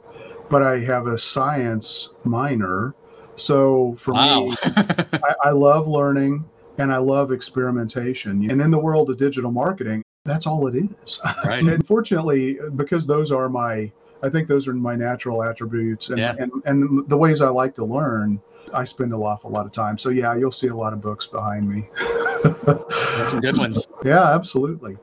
but 0.51 0.61
I 0.61 0.81
have 0.81 1.07
a 1.07 1.17
science 1.17 2.09
minor. 2.25 2.97
So 3.37 3.95
for 3.97 4.15
wow. 4.15 4.47
me, 4.47 4.57
I, 4.65 5.35
I 5.45 5.51
love 5.51 5.87
learning 5.87 6.45
and 6.79 6.93
I 6.93 6.97
love 6.97 7.31
experimentation. 7.31 8.51
And 8.51 8.61
in 8.61 8.73
the 8.73 8.79
world 8.79 9.09
of 9.09 9.19
digital 9.19 9.53
marketing, 9.53 10.03
that's 10.25 10.49
all 10.49 10.67
it 10.67 10.75
is. 10.75 11.21
Right. 11.45 11.87
fortunately, 11.87 12.59
because 12.75 13.07
those 13.07 13.31
are 13.31 13.49
my, 13.49 13.93
I 14.21 14.29
think 14.29 14.49
those 14.49 14.67
are 14.67 14.75
my 14.75 14.97
natural 14.97 15.45
attributes 15.45 16.09
and, 16.09 16.19
yeah. 16.19 16.35
and, 16.41 16.51
and 16.65 17.09
the 17.09 17.17
ways 17.17 17.41
I 17.41 17.51
like 17.51 17.77
to 17.77 17.85
learn, 17.85 18.41
I 18.75 18.83
spend 18.83 19.13
a 19.13 19.17
lot, 19.17 19.45
a 19.45 19.49
lot 19.49 19.65
of 19.65 19.71
time. 19.71 19.97
So 19.97 20.09
yeah, 20.09 20.35
you'll 20.35 20.51
see 20.51 20.67
a 20.67 20.77
lot 20.77 20.93
of 20.93 21.01
books 21.01 21.29
behind 21.29 21.69
me. 21.69 21.89
That's 22.49 23.31
some 23.31 23.41
good 23.41 23.57
ones. 23.57 23.87
yeah, 24.05 24.35
absolutely. 24.35 24.97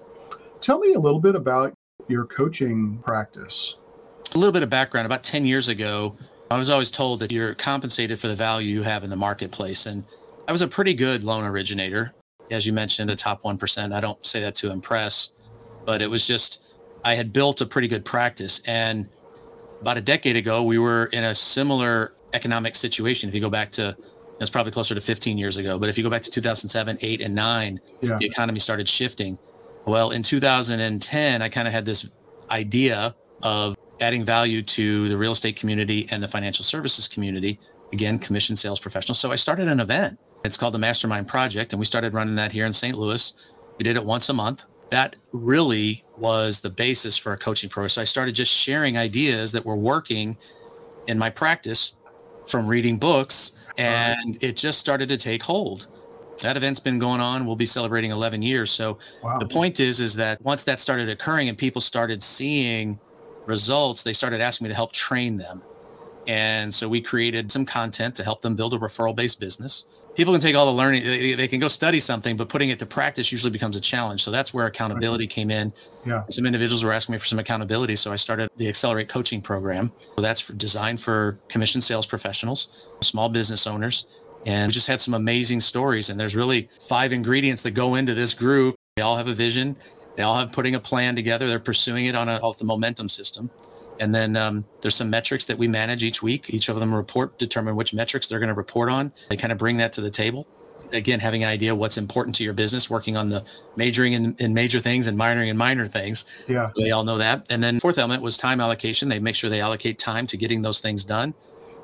Tell 0.62 0.80
me 0.80 0.94
a 0.94 1.00
little 1.00 1.20
bit 1.20 1.36
about 1.36 1.74
your 2.08 2.26
coaching 2.26 3.00
practice? 3.04 3.78
A 4.34 4.38
little 4.38 4.52
bit 4.52 4.64
of 4.64 4.70
background 4.70 5.06
about 5.06 5.24
10 5.24 5.46
years 5.46 5.70
ago, 5.70 6.16
I 6.50 6.58
was 6.58 6.70
always 6.70 6.92
told 6.92 7.20
that 7.20 7.32
you're 7.32 7.56
compensated 7.56 8.20
for 8.20 8.28
the 8.28 8.36
value 8.36 8.76
you 8.76 8.84
have 8.84 9.04
in 9.04 9.10
the 9.10 9.16
marketplace. 9.16 9.86
And 9.86 10.04
I 10.48 10.52
was 10.52 10.62
a 10.62 10.68
pretty 10.68 10.94
good 10.94 11.24
loan 11.24 11.46
originator. 11.46 12.14
As 12.52 12.66
you 12.66 12.74
mentioned, 12.74 13.10
the 13.10 13.16
top 13.16 13.44
1%. 13.44 13.94
I 13.94 14.00
don't 14.00 14.24
say 14.26 14.42
that 14.42 14.56
to 14.56 14.72
impress, 14.72 15.32
but 15.86 16.02
it 16.02 16.10
was 16.10 16.28
just, 16.28 16.62
I 17.04 17.16
had 17.16 17.34
built 17.34 17.62
a 17.62 17.66
pretty 17.66 17.88
good 17.88 18.06
practice. 18.06 18.62
And 18.66 19.10
about 19.82 19.98
a 19.98 20.02
decade 20.02 20.36
ago, 20.36 20.64
we 20.64 20.78
were 20.78 21.06
in 21.08 21.24
a 21.24 21.34
similar 21.34 22.14
economic 22.34 22.76
situation. 22.76 23.30
If 23.30 23.36
you 23.36 23.42
go 23.42 23.50
back 23.50 23.72
to, 23.72 23.96
it's 24.40 24.50
probably 24.50 24.72
closer 24.72 24.96
to 24.96 25.02
15 25.02 25.38
years 25.38 25.58
ago, 25.58 25.78
but 25.78 25.90
if 25.90 25.98
you 25.98 26.04
go 26.04 26.10
back 26.10 26.24
to 26.24 26.32
2007, 26.32 26.98
8, 27.02 27.22
and 27.22 27.36
9, 27.36 27.80
yeah. 28.02 28.18
the 28.18 28.26
economy 28.26 28.60
started 28.60 28.90
shifting. 28.90 29.38
Well, 29.86 30.12
in 30.12 30.24
2010, 30.24 31.42
I 31.42 31.50
kind 31.50 31.68
of 31.68 31.74
had 31.74 31.86
this 31.86 32.10
idea 32.50 33.16
of 33.42 33.78
adding 34.00 34.26
value 34.26 34.62
to 34.62 35.08
the 35.08 35.18
real 35.18 35.32
estate 35.32 35.56
community 35.56 36.08
and 36.12 36.22
the 36.22 36.28
financial 36.28 36.64
services 36.64 37.08
community. 37.08 37.60
Again, 37.92 38.18
commission 38.18 38.56
sales 38.56 38.80
professionals. 38.80 39.20
So 39.20 39.32
I 39.32 39.36
started 39.36 39.68
an 39.68 39.80
event. 39.80 40.20
It's 40.44 40.58
called 40.58 40.74
the 40.74 40.80
Mastermind 40.80 41.28
Project, 41.28 41.74
and 41.74 41.80
we 41.80 41.86
started 41.86 42.14
running 42.14 42.36
that 42.36 42.52
here 42.52 42.66
in 42.66 42.74
St. 42.74 42.98
Louis. 42.98 43.34
We 43.78 43.84
did 43.84 43.96
it 43.96 44.04
once 44.04 44.30
a 44.30 44.34
month. 44.34 44.66
That 44.90 45.16
really 45.32 46.04
was 46.18 46.60
the 46.60 46.70
basis 46.70 47.18
for 47.18 47.34
a 47.34 47.38
coaching 47.38 47.70
program. 47.70 47.90
So 47.90 48.02
I 48.02 48.06
started 48.06 48.36
just 48.36 48.52
sharing 48.52 48.98
ideas 48.98 49.52
that 49.54 49.66
were 49.66 49.76
working 49.76 50.38
in 51.08 51.18
my 51.18 51.30
practice 51.30 51.96
from 52.46 52.68
reading 52.68 52.98
books, 52.98 53.54
Uh-huh. 53.78 54.16
and 54.22 54.44
it 54.44 54.56
just 54.56 54.80
started 54.80 55.10
to 55.10 55.18
take 55.18 55.42
hold. 55.44 55.88
That 56.42 56.58
event's 56.58 56.80
been 56.80 57.00
going 57.00 57.22
on. 57.22 57.46
We'll 57.46 57.56
be 57.56 57.66
celebrating 57.66 58.12
11 58.12 58.42
years. 58.42 58.72
So 58.72 58.98
wow. 59.24 59.40
the 59.40 59.48
point 59.48 59.80
is, 59.80 60.00
is 60.00 60.16
that 60.16 60.42
once 60.42 60.64
that 60.64 60.80
started 60.80 61.10
occurring 61.10 61.50
and 61.50 61.58
people 61.58 61.82
started 61.82 62.22
seeing 62.22 63.00
results, 63.46 64.04
they 64.04 64.14
started 64.14 64.42
asking 64.42 64.66
me 64.66 64.70
to 64.70 64.76
help 64.76 64.92
train 64.92 65.38
them. 65.38 65.62
And 66.28 66.74
so 66.74 66.88
we 66.88 67.02
created 67.02 67.52
some 67.52 67.66
content 67.66 68.16
to 68.16 68.24
help 68.24 68.42
them 68.42 68.56
build 68.56 68.74
a 68.74 68.78
referral 68.78 69.16
based 69.16 69.40
business. 69.40 69.86
People 70.16 70.34
can 70.34 70.42
take 70.42 70.56
all 70.56 70.66
the 70.66 70.72
learning, 70.72 71.04
they, 71.04 71.34
they, 71.34 71.48
can 71.48 71.60
go 71.60 71.68
study 71.68 72.00
something, 72.00 72.38
but 72.38 72.48
putting 72.48 72.70
it 72.70 72.78
to 72.80 72.86
practice 72.86 73.32
usually 73.32 73.52
becomes 73.52 73.76
a 73.76 73.82
challenge. 73.82 74.24
So 74.24 74.30
that's 74.30 74.54
where 74.54 74.68
accountability 74.68 75.26
came 75.26 75.50
in. 75.50 75.74
Yeah. 76.06 76.24
Some 76.30 76.46
individuals 76.46 76.84
were 76.84 76.94
asking 76.94 77.14
me 77.14 77.20
for 77.20 77.26
some 77.26 77.40
accountability. 77.40 77.96
So 77.96 78.14
I 78.14 78.16
started 78.16 78.50
the 78.58 78.68
Accelerate 78.68 79.10
Coaching 79.10 79.42
Program. 79.42 79.92
So 80.16 80.22
that's 80.22 80.40
for, 80.40 80.54
designed 80.54 81.02
for 81.02 81.40
commission 81.50 81.82
sales 81.82 82.06
professionals, 82.06 82.88
small 83.02 83.28
business 83.28 83.66
owners. 83.66 84.06
And 84.46 84.70
we 84.70 84.74
just 84.74 84.88
had 84.88 85.02
some 85.02 85.16
amazing 85.16 85.62
stories. 85.62 86.10
And 86.10 86.20
there's 86.20 86.36
really 86.36 86.70
five 86.88 87.12
ingredients 87.12 87.64
that 87.64 87.72
go 87.72 87.96
into 87.96 88.14
this 88.14 88.34
group. 88.34 88.76
They 88.96 89.02
all 89.02 89.18
have 89.18 89.28
a 89.28 89.34
vision 89.34 89.76
they 90.16 90.24
all 90.24 90.38
have 90.38 90.52
putting 90.52 90.76
a 90.76 90.80
plan 90.80 91.16
together. 91.16 91.48
They're 91.48 91.60
pursuing 91.60 92.06
it 92.06 92.16
on 92.16 92.30
a 92.30 92.40
the 92.58 92.66
momentum 92.66 93.10
system. 93.10 93.50
And 94.00 94.14
then 94.14 94.36
um, 94.36 94.66
there's 94.82 94.96
some 94.96 95.10
metrics 95.10 95.46
that 95.46 95.58
we 95.58 95.68
manage 95.68 96.04
each 96.04 96.24
week. 96.24 96.50
Each 96.50 96.70
of 96.70 96.80
them 96.80 96.94
report, 96.94 97.38
determine 97.38 97.76
which 97.76 97.94
metrics 97.94 98.28
they're 98.28 98.40
going 98.40 98.50
to 98.50 98.54
report 98.56 98.90
on. 98.90 99.12
They 99.30 99.38
kind 99.38 99.52
of 99.52 99.58
bring 99.58 99.78
that 99.78 99.94
to 99.94 100.02
the 100.02 100.10
table. 100.10 100.48
Again, 100.92 101.20
having 101.20 101.44
an 101.44 101.50
idea 101.50 101.74
what's 101.74 101.98
important 101.98 102.36
to 102.36 102.44
your 102.44 102.54
business, 102.54 102.90
working 102.90 103.18
on 103.18 103.30
the 103.30 103.44
majoring 103.76 104.14
in, 104.14 104.36
in 104.40 104.54
major 104.54 104.80
things 104.80 105.08
and 105.08 105.18
minoring 105.18 105.48
in 105.48 105.58
minor 105.58 105.88
things. 105.88 106.26
Yeah. 106.48 106.66
So 106.66 106.74
they 106.84 106.92
all 106.92 107.04
know 107.04 107.18
that. 107.18 107.48
And 107.50 107.64
then 107.64 107.80
fourth 107.80 107.98
element 107.98 108.22
was 108.22 108.38
time 108.38 108.62
allocation. 108.62 109.10
They 109.10 109.20
make 109.20 109.36
sure 109.36 109.50
they 109.50 109.62
allocate 109.62 109.98
time 109.98 110.28
to 110.28 110.38
getting 110.38 110.62
those 110.62 110.80
things 110.80 111.04
done. 111.04 111.34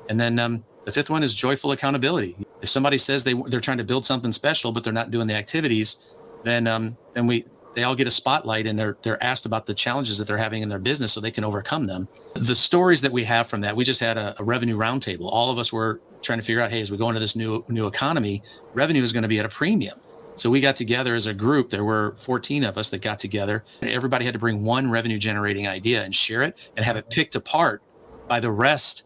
And 0.08 0.18
then 0.18 0.38
um, 0.38 0.64
the 0.84 0.92
fifth 0.92 1.10
one 1.10 1.22
is 1.22 1.34
joyful 1.34 1.72
accountability. 1.72 2.36
If 2.62 2.68
somebody 2.68 2.98
says 2.98 3.24
they 3.24 3.34
they're 3.46 3.60
trying 3.60 3.78
to 3.78 3.84
build 3.84 4.04
something 4.04 4.32
special, 4.32 4.72
but 4.72 4.84
they're 4.84 4.92
not 4.92 5.10
doing 5.10 5.26
the 5.26 5.34
activities, 5.34 5.96
then 6.44 6.66
um, 6.66 6.96
then 7.12 7.26
we 7.26 7.44
they 7.74 7.84
all 7.84 7.94
get 7.94 8.06
a 8.06 8.10
spotlight 8.10 8.66
and 8.66 8.78
they're 8.78 8.96
they're 9.02 9.22
asked 9.22 9.46
about 9.46 9.66
the 9.66 9.74
challenges 9.74 10.18
that 10.18 10.26
they're 10.26 10.38
having 10.38 10.62
in 10.62 10.68
their 10.68 10.78
business 10.78 11.12
so 11.12 11.20
they 11.20 11.30
can 11.30 11.44
overcome 11.44 11.84
them. 11.84 12.08
The 12.34 12.54
stories 12.54 13.00
that 13.02 13.12
we 13.12 13.24
have 13.24 13.46
from 13.46 13.60
that, 13.62 13.76
we 13.76 13.84
just 13.84 14.00
had 14.00 14.18
a, 14.18 14.34
a 14.38 14.44
revenue 14.44 14.76
roundtable. 14.76 15.28
All 15.30 15.50
of 15.50 15.58
us 15.58 15.72
were 15.72 16.00
trying 16.22 16.38
to 16.38 16.44
figure 16.44 16.60
out, 16.60 16.70
hey, 16.70 16.80
as 16.80 16.90
we 16.90 16.96
go 16.96 17.08
into 17.08 17.20
this 17.20 17.36
new 17.36 17.64
new 17.68 17.86
economy, 17.86 18.42
revenue 18.74 19.02
is 19.02 19.12
going 19.12 19.22
to 19.22 19.28
be 19.28 19.38
at 19.38 19.44
a 19.44 19.48
premium. 19.48 19.98
So 20.36 20.48
we 20.48 20.60
got 20.60 20.76
together 20.76 21.14
as 21.14 21.26
a 21.26 21.34
group. 21.34 21.70
There 21.70 21.84
were 21.84 22.14
14 22.16 22.64
of 22.64 22.78
us 22.78 22.88
that 22.90 23.02
got 23.02 23.18
together. 23.18 23.62
Everybody 23.82 24.24
had 24.24 24.32
to 24.32 24.40
bring 24.40 24.64
one 24.64 24.90
revenue 24.90 25.18
generating 25.18 25.68
idea 25.68 26.02
and 26.02 26.14
share 26.14 26.42
it 26.42 26.56
and 26.76 26.84
have 26.84 26.96
it 26.96 27.10
picked 27.10 27.34
apart 27.34 27.82
by 28.26 28.40
the 28.40 28.50
rest 28.50 29.04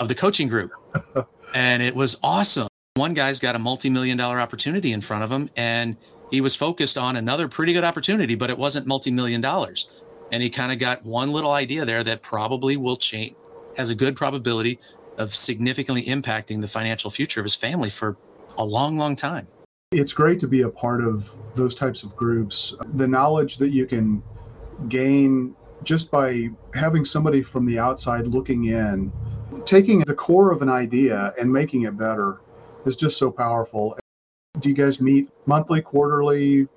of 0.00 0.08
the 0.08 0.14
coaching 0.14 0.48
group. 0.48 0.70
and 1.54 1.82
it 1.82 1.94
was 1.94 2.16
awesome. 2.22 2.68
One 2.94 3.12
guy's 3.12 3.40
got 3.40 3.56
a 3.56 3.58
multi-million 3.58 4.16
dollar 4.16 4.40
opportunity 4.40 4.92
in 4.92 5.00
front 5.00 5.24
of 5.24 5.30
him 5.30 5.50
and 5.56 5.96
he 6.34 6.40
was 6.40 6.56
focused 6.56 6.98
on 6.98 7.14
another 7.14 7.46
pretty 7.46 7.72
good 7.72 7.84
opportunity, 7.84 8.34
but 8.34 8.50
it 8.50 8.58
wasn't 8.58 8.88
multi-million 8.88 9.40
dollars. 9.40 9.88
And 10.32 10.42
he 10.42 10.50
kind 10.50 10.72
of 10.72 10.80
got 10.80 11.04
one 11.04 11.30
little 11.30 11.52
idea 11.52 11.84
there 11.84 12.02
that 12.02 12.22
probably 12.22 12.76
will 12.76 12.96
change, 12.96 13.36
has 13.76 13.88
a 13.88 13.94
good 13.94 14.16
probability 14.16 14.80
of 15.16 15.32
significantly 15.32 16.04
impacting 16.06 16.60
the 16.60 16.66
financial 16.66 17.08
future 17.08 17.38
of 17.38 17.44
his 17.44 17.54
family 17.54 17.88
for 17.88 18.16
a 18.58 18.64
long, 18.64 18.98
long 18.98 19.14
time. 19.14 19.46
It's 19.92 20.12
great 20.12 20.40
to 20.40 20.48
be 20.48 20.62
a 20.62 20.68
part 20.68 21.04
of 21.04 21.30
those 21.54 21.76
types 21.76 22.02
of 22.02 22.16
groups. 22.16 22.74
The 22.94 23.06
knowledge 23.06 23.58
that 23.58 23.68
you 23.70 23.86
can 23.86 24.20
gain 24.88 25.54
just 25.84 26.10
by 26.10 26.48
having 26.74 27.04
somebody 27.04 27.44
from 27.44 27.64
the 27.64 27.78
outside 27.78 28.26
looking 28.26 28.64
in, 28.64 29.12
taking 29.64 30.00
the 30.00 30.14
core 30.14 30.50
of 30.50 30.62
an 30.62 30.68
idea 30.68 31.32
and 31.38 31.52
making 31.52 31.82
it 31.82 31.96
better 31.96 32.40
is 32.86 32.96
just 32.96 33.18
so 33.18 33.30
powerful. 33.30 33.96
Do 34.60 34.68
you 34.68 34.74
guys 34.74 35.00
meet 35.00 35.28
monthly, 35.46 35.82
quarterly? 35.82 36.68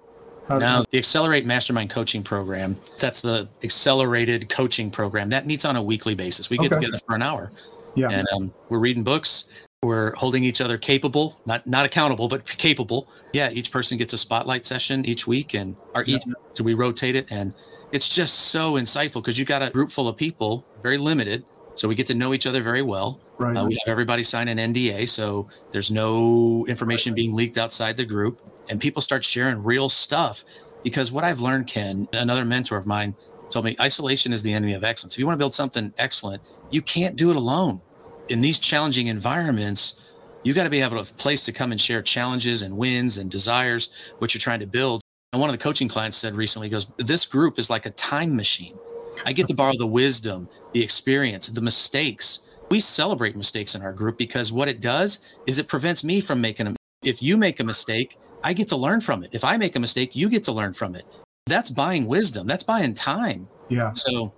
Now, 0.49 0.83
the 0.89 0.97
Accelerate 0.97 1.45
Mastermind 1.45 1.89
Coaching 1.89 2.23
Program, 2.23 2.79
that's 2.99 3.19
the 3.21 3.49
accelerated 3.63 4.47
coaching 4.49 4.89
program 4.89 5.29
that 5.29 5.45
meets 5.45 5.65
on 5.65 5.75
a 5.75 5.83
weekly 5.83 6.15
basis. 6.15 6.49
We 6.49 6.57
get 6.57 6.71
okay. 6.71 6.85
together 6.85 6.99
for 7.05 7.15
an 7.15 7.21
hour. 7.21 7.51
Yeah. 7.95 8.09
And 8.09 8.27
um, 8.33 8.53
we're 8.69 8.79
reading 8.79 9.03
books. 9.03 9.49
We're 9.83 10.15
holding 10.15 10.43
each 10.43 10.61
other 10.61 10.77
capable, 10.77 11.39
not 11.45 11.67
not 11.67 11.85
accountable, 11.85 12.27
but 12.27 12.45
capable. 12.45 13.07
Yeah, 13.33 13.51
each 13.51 13.71
person 13.71 13.97
gets 13.97 14.13
a 14.13 14.17
spotlight 14.17 14.65
session 14.65 15.05
each 15.05 15.27
week, 15.27 15.53
and 15.53 15.75
our 15.93 16.03
yeah. 16.03 16.17
each 16.17 16.61
we 16.61 16.73
rotate 16.73 17.15
it, 17.15 17.27
and 17.29 17.53
it's 17.91 18.09
just 18.09 18.49
so 18.49 18.73
insightful 18.73 19.15
because 19.15 19.37
you 19.37 19.45
got 19.45 19.61
a 19.61 19.69
group 19.69 19.91
full 19.91 20.07
of 20.07 20.17
people, 20.17 20.65
very 20.81 20.97
limited, 20.97 21.45
so 21.75 21.87
we 21.87 21.93
get 21.93 22.07
to 22.07 22.15
know 22.15 22.33
each 22.33 22.47
other 22.47 22.63
very 22.63 22.81
well. 22.81 23.19
Right. 23.39 23.55
Uh, 23.55 23.65
we 23.65 23.75
have 23.75 23.91
everybody 23.91 24.23
sign 24.23 24.47
an 24.47 24.57
NDA, 24.57 25.07
so 25.07 25.47
there's 25.71 25.91
no 25.91 26.65
information 26.67 27.13
being 27.13 27.35
leaked 27.35 27.57
outside 27.57 27.95
the 27.95 28.05
group, 28.05 28.41
and 28.69 28.79
people 28.79 29.01
start 29.01 29.23
sharing 29.23 29.63
real 29.63 29.89
stuff. 29.89 30.43
Because 30.83 31.11
what 31.11 31.23
I've 31.23 31.39
learned, 31.39 31.67
Ken, 31.67 32.07
another 32.13 32.45
mentor 32.45 32.77
of 32.77 32.85
mine 32.85 33.15
told 33.49 33.65
me, 33.65 33.75
isolation 33.79 34.33
is 34.33 34.41
the 34.41 34.53
enemy 34.53 34.73
of 34.73 34.83
excellence. 34.83 35.13
If 35.13 35.19
you 35.19 35.25
want 35.25 35.35
to 35.35 35.39
build 35.39 35.53
something 35.53 35.93
excellent, 35.97 36.41
you 36.71 36.81
can't 36.81 37.15
do 37.15 37.29
it 37.29 37.35
alone. 37.35 37.81
In 38.29 38.41
these 38.41 38.57
challenging 38.57 39.07
environments, 39.07 39.95
you 40.43 40.53
got 40.53 40.63
to 40.63 40.69
be 40.69 40.81
able 40.81 41.03
to 41.03 41.13
place 41.15 41.45
to 41.45 41.51
come 41.51 41.71
and 41.71 41.79
share 41.79 42.01
challenges 42.01 42.61
and 42.61 42.77
wins 42.77 43.17
and 43.17 43.29
desires, 43.29 44.13
what 44.19 44.33
you're 44.33 44.39
trying 44.39 44.59
to 44.59 44.67
build. 44.67 45.01
And 45.33 45.41
one 45.41 45.49
of 45.49 45.53
the 45.53 45.61
coaching 45.61 45.87
clients 45.87 46.17
said 46.17 46.35
recently, 46.35 46.69
goes, 46.69 46.87
This 46.97 47.25
group 47.25 47.59
is 47.59 47.69
like 47.69 47.85
a 47.85 47.91
time 47.91 48.35
machine. 48.35 48.77
I 49.25 49.33
get 49.33 49.47
to 49.47 49.53
borrow 49.53 49.73
the 49.77 49.87
wisdom, 49.87 50.47
the 50.73 50.81
experience, 50.81 51.49
the 51.49 51.61
mistakes. 51.61 52.39
We 52.69 52.79
celebrate 52.79 53.35
mistakes 53.35 53.75
in 53.75 53.81
our 53.81 53.93
group 53.93 54.17
because 54.17 54.51
what 54.51 54.67
it 54.67 54.81
does 54.81 55.19
is 55.45 55.57
it 55.57 55.67
prevents 55.67 56.03
me 56.03 56.19
from 56.19 56.41
making 56.41 56.65
them. 56.65 56.75
If 57.03 57.21
you 57.21 57.37
make 57.37 57.59
a 57.59 57.63
mistake, 57.63 58.17
I 58.43 58.53
get 58.53 58.67
to 58.69 58.75
learn 58.75 59.01
from 59.01 59.23
it. 59.23 59.29
If 59.31 59.43
I 59.43 59.57
make 59.57 59.75
a 59.75 59.79
mistake, 59.79 60.15
you 60.15 60.29
get 60.29 60.43
to 60.43 60.51
learn 60.51 60.73
from 60.73 60.95
it. 60.95 61.05
That's 61.45 61.69
buying 61.69 62.07
wisdom. 62.07 62.45
That's 62.45 62.63
buying 62.63 62.93
time. 62.93 63.47
Yeah. 63.69 63.93
So, 63.93 64.33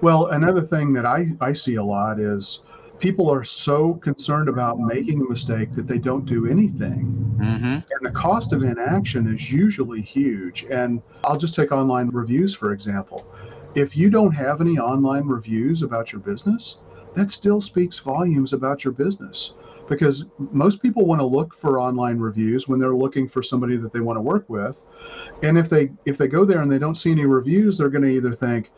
well, 0.00 0.28
another 0.28 0.62
thing 0.62 0.92
that 0.94 1.04
I, 1.04 1.28
I 1.40 1.52
see 1.52 1.74
a 1.74 1.84
lot 1.84 2.18
is 2.18 2.60
people 2.98 3.30
are 3.30 3.44
so 3.44 3.94
concerned 3.94 4.48
about 4.48 4.78
making 4.78 5.20
a 5.20 5.28
mistake 5.28 5.72
that 5.72 5.86
they 5.86 5.98
don't 5.98 6.24
do 6.24 6.46
anything. 6.46 7.36
Mm-hmm. 7.38 7.64
And 7.64 8.00
the 8.00 8.10
cost 8.12 8.54
of 8.54 8.64
inaction 8.64 9.32
is 9.32 9.52
usually 9.52 10.00
huge. 10.00 10.64
And 10.64 11.02
I'll 11.24 11.36
just 11.36 11.54
take 11.54 11.72
online 11.72 12.08
reviews, 12.08 12.54
for 12.54 12.72
example 12.72 13.26
if 13.76 13.94
you 13.94 14.08
don't 14.08 14.32
have 14.32 14.62
any 14.62 14.78
online 14.78 15.26
reviews 15.26 15.82
about 15.82 16.10
your 16.10 16.20
business, 16.22 16.78
that 17.16 17.30
still 17.30 17.60
speaks 17.60 17.98
volumes 17.98 18.52
about 18.52 18.84
your 18.84 18.92
business. 18.92 19.54
Because 19.88 20.26
most 20.38 20.82
people 20.82 21.06
want 21.06 21.20
to 21.20 21.24
look 21.24 21.54
for 21.54 21.80
online 21.80 22.18
reviews 22.18 22.68
when 22.68 22.78
they're 22.78 22.94
looking 22.94 23.28
for 23.28 23.42
somebody 23.42 23.76
that 23.76 23.92
they 23.92 24.00
want 24.00 24.16
to 24.16 24.20
work 24.20 24.48
with. 24.48 24.82
And 25.42 25.56
if 25.56 25.68
they 25.68 25.90
if 26.04 26.18
they 26.18 26.28
go 26.28 26.44
there 26.44 26.60
and 26.60 26.70
they 26.70 26.78
don't 26.78 26.96
see 26.96 27.12
any 27.12 27.24
reviews 27.24 27.78
they're 27.78 27.88
going 27.88 28.04
to 28.04 28.10
either 28.10 28.34
think 28.34 28.70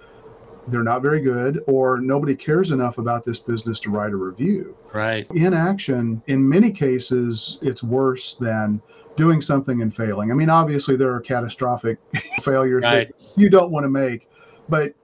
they're 0.69 0.83
not 0.83 1.01
very 1.01 1.21
good 1.21 1.65
or 1.67 1.99
nobody 1.99 2.35
cares 2.35 2.73
enough 2.73 2.99
about 2.99 3.25
this 3.25 3.41
business 3.41 3.81
to 3.81 3.91
write 3.91 4.13
a 4.13 4.17
review. 4.17 4.77
Right. 4.93 5.27
Inaction 5.35 6.23
in 6.27 6.47
many 6.47 6.71
cases 6.71 7.59
it's 7.63 7.83
worse 7.83 8.35
than 8.35 8.83
doing 9.17 9.41
something 9.41 9.81
and 9.81 9.95
failing. 9.95 10.31
I 10.31 10.35
mean 10.35 10.51
obviously 10.51 10.95
there 10.95 11.13
are 11.13 11.21
catastrophic 11.21 11.99
failures 12.43 12.85
right. 12.85 13.09
that 13.09 13.33
you 13.35 13.49
don't 13.49 13.71
want 13.71 13.85
to 13.85 13.91
make 13.91 14.29
but 14.69 14.95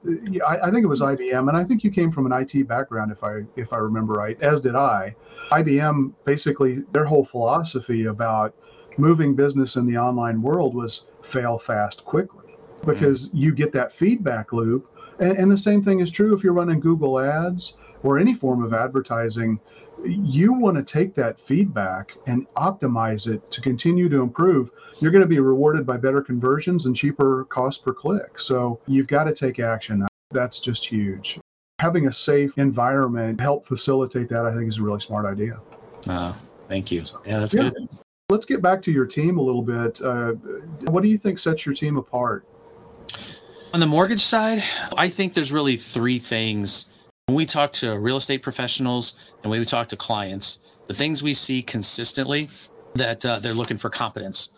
I, 0.47 0.59
I, 0.65 0.71
think 0.71 0.85
it 0.85 0.89
was 0.89 1.01
IBM, 1.01 1.49
and 1.49 1.57
I 1.57 1.65
think 1.65 1.85
you 1.85 1.91
came 1.91 2.11
from 2.11 2.31
an 2.31 2.33
IT 2.33 2.69
background, 2.69 3.11
if 3.11 3.25
I 3.25 3.43
if 3.57 3.73
I 3.73 3.79
remember 3.79 4.15
right, 4.15 4.41
as 4.43 4.61
did 4.61 4.75
I. 4.75 5.15
IBM 5.53 6.13
basically 6.25 6.83
their 6.93 7.05
whole 7.05 7.25
philosophy 7.25 8.05
about 8.07 8.55
moving 8.99 9.35
business 9.35 9.77
in 9.77 9.87
the 9.87 9.97
online 9.97 10.43
world 10.43 10.75
was 10.75 11.07
fail 11.23 11.59
fast 11.59 12.05
quickly. 12.05 12.41
because 12.87 13.29
mm. 13.29 13.31
you 13.35 13.55
get 13.55 13.73
that 13.73 13.93
feedback 13.93 14.53
loop. 14.53 14.91
And, 15.19 15.37
and 15.39 15.51
the 15.51 15.57
same 15.57 15.83
thing 15.83 16.01
is 16.01 16.11
true 16.11 16.35
if 16.35 16.45
you're 16.45 16.53
running 16.53 16.81
Google 16.81 17.19
Ads 17.19 17.77
or 18.03 18.19
any 18.19 18.35
form 18.35 18.63
of 18.63 18.75
advertising. 18.75 19.59
You 20.03 20.53
want 20.53 20.77
to 20.77 20.83
take 20.83 21.15
that 21.15 21.41
feedback 21.41 22.17
and 22.27 22.47
optimize 22.55 23.33
it 23.33 23.51
to 23.51 23.61
continue 23.61 24.09
to 24.09 24.23
improve. 24.23 24.71
You're 25.01 25.13
going 25.13 25.23
to 25.23 25.29
be 25.29 25.41
rewarded 25.41 25.87
by 25.87 25.97
better 25.97 26.21
conversions 26.21 26.87
and 26.87 26.95
cheaper 26.95 27.45
cost 27.45 27.85
per 27.85 27.93
click. 27.93 28.39
So 28.39 28.81
you've 28.87 29.07
got 29.07 29.25
to 29.25 29.35
take 29.35 29.61
action. 29.61 30.07
That's 30.31 30.61
just 30.61 30.85
huge. 30.85 31.39
Having 31.81 32.07
a 32.09 32.13
safe 32.13 32.59
environment 32.59 33.41
help 33.41 33.65
facilitate 33.65 34.29
that, 34.29 34.47
I 34.47 34.55
think, 34.55 34.69
is 34.69 34.79
a 34.79 34.83
really 34.83 35.01
smart 35.01 35.27
idea. 35.27 35.61
Uh, 36.07 36.33
thank 36.69 36.91
you. 36.93 37.05
Yeah, 37.27 37.41
that's 37.41 37.55
yeah. 37.55 37.71
good. 37.71 37.89
Let's 38.31 38.47
get 38.47 38.63
back 38.63 38.81
to 38.83 38.93
your 38.93 39.07
team 39.07 39.39
a 39.39 39.43
little 39.43 39.63
bit. 39.63 40.01
Uh, 40.01 40.33
what 40.91 41.03
do 41.03 41.09
you 41.09 41.19
think 41.19 41.39
sets 41.39 41.67
your 41.67 41.75
team 41.75 41.97
apart? 41.97 42.47
On 43.75 43.81
the 43.81 43.87
mortgage 43.87 44.21
side, 44.21 44.63
I 44.97 45.09
think 45.09 45.35
there's 45.35 45.51
really 45.51 45.77
three 45.77 46.19
things. 46.19 46.87
When 47.27 47.37
we 47.37 47.47
talk 47.47 47.73
to 47.73 47.99
real 47.99 48.19
estate 48.19 48.43
professionals 48.43 49.15
and 49.43 49.51
when 49.51 49.59
we 49.59 49.65
talk 49.65 49.89
to 49.89 49.97
clients, 49.97 50.59
the 50.87 50.93
things 50.93 51.23
we 51.23 51.33
see 51.33 51.63
consistently 51.63 52.51
that 52.97 53.25
uh, 53.25 53.39
they're 53.39 53.55
looking 53.55 53.79
for 53.79 53.89
competence. 53.89 54.51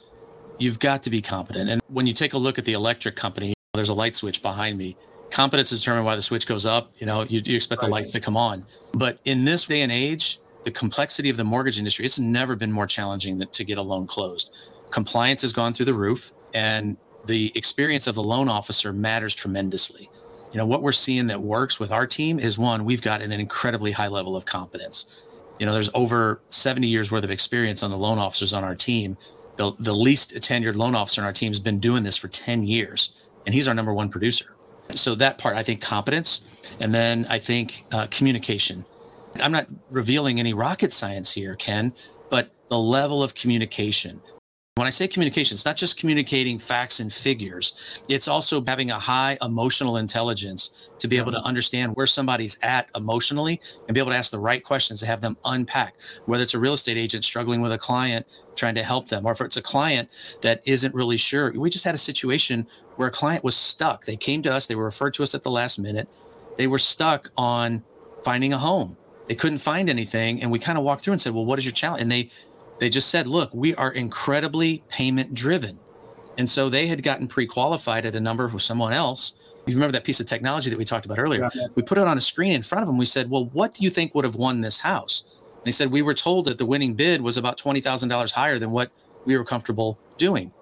You've 0.59 0.81
got 0.81 1.05
to 1.05 1.11
be 1.11 1.23
competent. 1.23 1.71
And 1.71 1.81
when 1.87 2.09
you 2.09 2.13
take 2.13 2.33
a 2.33 2.39
look 2.39 2.59
at 2.59 2.65
the 2.65 2.73
electric 2.73 3.15
company, 3.15 3.55
there's 3.75 3.89
a 3.89 3.95
light 3.95 4.17
switch 4.17 4.43
behind 4.43 4.79
me. 4.79 4.97
Competence 5.31 5.71
is 5.71 5.79
determined 5.79 6.07
why 6.07 6.17
the 6.17 6.23
switch 6.23 6.49
goes 6.49 6.67
up. 6.67 6.91
You 6.97 7.07
know, 7.07 7.23
you, 7.23 7.41
you 7.45 7.55
expect 7.55 7.83
right. 7.83 7.87
the 7.87 7.93
lights 7.93 8.11
to 8.11 8.21
come 8.21 8.37
on. 8.37 8.67
But 8.93 9.21
in 9.25 9.45
this 9.45 9.65
day 9.65 9.83
and 9.83 9.93
age, 9.93 10.41
the 10.65 10.73
complexity 10.73 11.31
of 11.31 11.37
the 11.37 11.45
mortgage 11.45 11.79
industry, 11.79 12.05
it's 12.05 12.19
never 12.19 12.57
been 12.57 12.73
more 12.73 12.89
challenging 12.89 13.39
to 13.39 13.65
get 13.65 13.79
a 13.79 13.83
loan 13.83 14.09
closed. 14.09 14.53
Compliance 14.91 15.41
has 15.43 15.53
gone 15.53 15.73
through 15.73 15.87
the 15.87 15.95
roof, 15.95 16.33
and 16.53 16.97
the 17.27 17.53
experience 17.55 18.09
of 18.09 18.17
the 18.17 18.25
loan 18.25 18.49
officer 18.49 18.93
matters 18.93 19.37
tremendously. 19.37 20.11
You 20.57 20.63
know, 20.63 20.67
what 20.69 20.81
we're 20.81 20.93
seeing 20.93 21.27
that 21.27 21.43
works 21.43 21.79
with 21.79 21.93
our 21.93 22.07
team 22.07 22.39
is 22.39 22.57
one, 22.57 22.87
we've 22.87 23.03
got 23.03 23.21
an 23.21 23.31
incredibly 23.31 23.93
high 23.93 24.09
level 24.09 24.35
of 24.37 24.47
competence. 24.47 25.27
You 25.59 25.67
know, 25.67 25.75
there's 25.75 25.91
over 25.93 26.41
70 26.49 26.87
years 26.87 27.11
worth 27.11 27.25
of 27.25 27.31
experience 27.31 27.83
on 27.83 27.91
the 27.91 27.99
loan 27.99 28.17
officers 28.17 28.55
on 28.55 28.65
our 28.65 28.75
team. 28.75 29.19
The, 29.57 29.73
the 29.79 29.93
least 29.93 30.35
tenured 30.37 30.77
loan 30.77 30.95
officer 30.95 31.21
on 31.21 31.27
our 31.27 31.33
team 31.35 31.51
has 31.51 31.61
been 31.61 31.79
doing 31.79 32.05
this 32.05 32.17
for 32.17 32.29
10 32.29 32.67
years, 32.67 33.11
and 33.45 33.55
he's 33.55 33.69
our 33.69 33.75
number 33.75 33.93
one 33.93 34.09
producer. 34.09 34.57
So 34.93 35.15
that 35.17 35.37
part, 35.37 35.57
I 35.59 35.63
think 35.63 35.83
competence. 35.83 36.47
And 36.81 36.95
then 36.95 37.27
I 37.29 37.39
think 37.39 37.85
uh, 37.93 38.07
communication. 38.11 38.87
I'm 39.35 39.53
not 39.53 39.67
revealing 39.91 40.41
any 40.41 40.55
rocket 40.55 40.91
science 40.91 41.31
here, 41.31 41.55
Ken, 41.57 41.93
but 42.31 42.51
the 42.71 42.79
level 42.79 43.23
of 43.23 43.35
communication. 43.35 44.23
When 44.76 44.87
I 44.87 44.90
say 44.90 45.09
communication, 45.09 45.54
it's 45.54 45.64
not 45.64 45.78
just 45.78 45.97
communicating 45.97 46.59
facts 46.59 47.00
and 47.00 47.11
figures. 47.11 48.02
It's 48.11 48.28
also 48.28 48.62
having 48.62 48.90
a 48.90 48.99
high 48.99 49.38
emotional 49.40 49.97
intelligence 49.97 50.90
to 50.99 51.09
be 51.09 51.16
able 51.16 51.33
to 51.33 51.40
understand 51.40 51.97
where 51.97 52.06
somebody's 52.06 52.59
at 52.61 52.90
emotionally 52.95 53.59
and 53.88 53.95
be 53.95 54.00
able 54.00 54.11
to 54.11 54.18
ask 54.18 54.30
the 54.30 54.38
right 54.38 54.62
questions 54.62 55.00
to 55.00 55.06
have 55.06 55.23
them 55.23 55.38
unpack. 55.47 55.95
Whether 56.26 56.42
it's 56.42 56.52
a 56.52 56.59
real 56.59 56.75
estate 56.75 56.99
agent 56.99 57.25
struggling 57.25 57.62
with 57.62 57.73
a 57.73 57.78
client, 57.78 58.26
trying 58.54 58.75
to 58.75 58.83
help 58.83 59.09
them, 59.09 59.25
or 59.25 59.33
if 59.33 59.40
it's 59.40 59.56
a 59.56 59.62
client 59.62 60.11
that 60.42 60.61
isn't 60.66 60.95
really 60.95 61.16
sure. 61.16 61.59
We 61.59 61.71
just 61.71 61.87
had 61.87 61.95
a 61.95 61.99
situation 61.99 62.66
where 62.97 63.09
a 63.09 63.11
client 63.11 63.45
was 63.45 63.56
stuck. 63.56 64.04
They 64.04 64.18
came 64.18 64.42
to 64.42 64.52
us, 64.52 64.66
they 64.66 64.75
were 64.75 64.85
referred 64.85 65.14
to 65.14 65.23
us 65.23 65.35
at 65.35 65.42
the 65.42 65.50
last 65.50 65.78
minute. 65.78 66.06
They 66.59 66.66
were 66.66 66.78
stuck 66.78 67.30
on 67.38 67.83
finding 68.23 68.52
a 68.52 68.59
home 68.59 68.99
they 69.26 69.35
couldn't 69.35 69.59
find 69.59 69.90
anything 69.90 70.42
and 70.42 70.50
we 70.50 70.59
kind 70.59 70.78
of 70.78 70.85
walked 70.85 71.02
through 71.02 71.12
and 71.12 71.21
said 71.21 71.35
well 71.35 71.45
what 71.45 71.59
is 71.59 71.64
your 71.64 71.73
challenge 71.73 72.02
and 72.02 72.11
they 72.11 72.30
they 72.78 72.88
just 72.88 73.09
said 73.09 73.26
look 73.26 73.52
we 73.52 73.75
are 73.75 73.92
incredibly 73.92 74.83
payment 74.88 75.35
driven 75.35 75.78
and 76.38 76.49
so 76.49 76.68
they 76.68 76.87
had 76.87 77.02
gotten 77.02 77.26
pre-qualified 77.26 78.04
at 78.04 78.14
a 78.14 78.21
number 78.21 78.47
with 78.49 78.62
someone 78.62 78.92
else 78.92 79.35
you 79.66 79.75
remember 79.75 79.92
that 79.92 80.04
piece 80.04 80.21
of 80.21 80.26
technology 80.26 80.71
that 80.71 80.78
we 80.78 80.85
talked 80.85 81.06
about 81.06 81.18
earlier 81.18 81.49
yeah. 81.54 81.66
we 81.75 81.83
put 81.83 81.99
it 81.99 82.06
on 82.06 82.16
a 82.16 82.21
screen 82.21 82.52
in 82.52 82.62
front 82.62 82.83
of 82.83 82.87
them 82.87 82.99
we 82.99 83.04
said 83.04 83.30
well 83.30 83.47
what 83.47 83.75
do 83.75 83.85
you 83.85 83.90
think 83.90 84.14
would 84.14 84.25
have 84.25 84.37
won 84.37 84.61
this 84.61 84.78
house 84.78 85.25
and 85.40 85.64
they 85.64 85.71
said 85.71 85.90
we 85.90 86.02
were 86.02 86.15
told 86.15 86.47
that 86.47 86.58
the 86.58 86.67
winning 86.67 86.95
bid 86.95 87.21
was 87.21 87.36
about 87.36 87.58
$20000 87.58 88.30
higher 88.30 88.58
than 88.58 88.71
what 88.71 88.91
we 89.25 89.36
were 89.36 89.45
comfortable 89.45 89.99
doing 90.19 90.52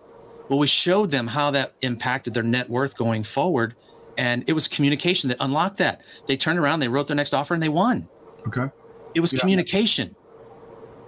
well 0.48 0.58
we 0.58 0.66
showed 0.66 1.10
them 1.10 1.26
how 1.26 1.50
that 1.50 1.74
impacted 1.82 2.32
their 2.34 2.42
net 2.42 2.68
worth 2.70 2.96
going 2.96 3.22
forward 3.22 3.74
and 4.16 4.44
it 4.46 4.52
was 4.52 4.68
communication 4.68 5.28
that 5.28 5.36
unlocked 5.40 5.78
that 5.78 6.00
they 6.26 6.36
turned 6.36 6.58
around 6.58 6.80
they 6.80 6.88
wrote 6.88 7.06
their 7.08 7.16
next 7.16 7.34
offer 7.34 7.54
and 7.54 7.62
they 7.62 7.68
won 7.68 8.08
Okay. 8.46 8.70
It 9.14 9.20
was 9.20 9.32
yeah. 9.32 9.40
communication. 9.40 10.14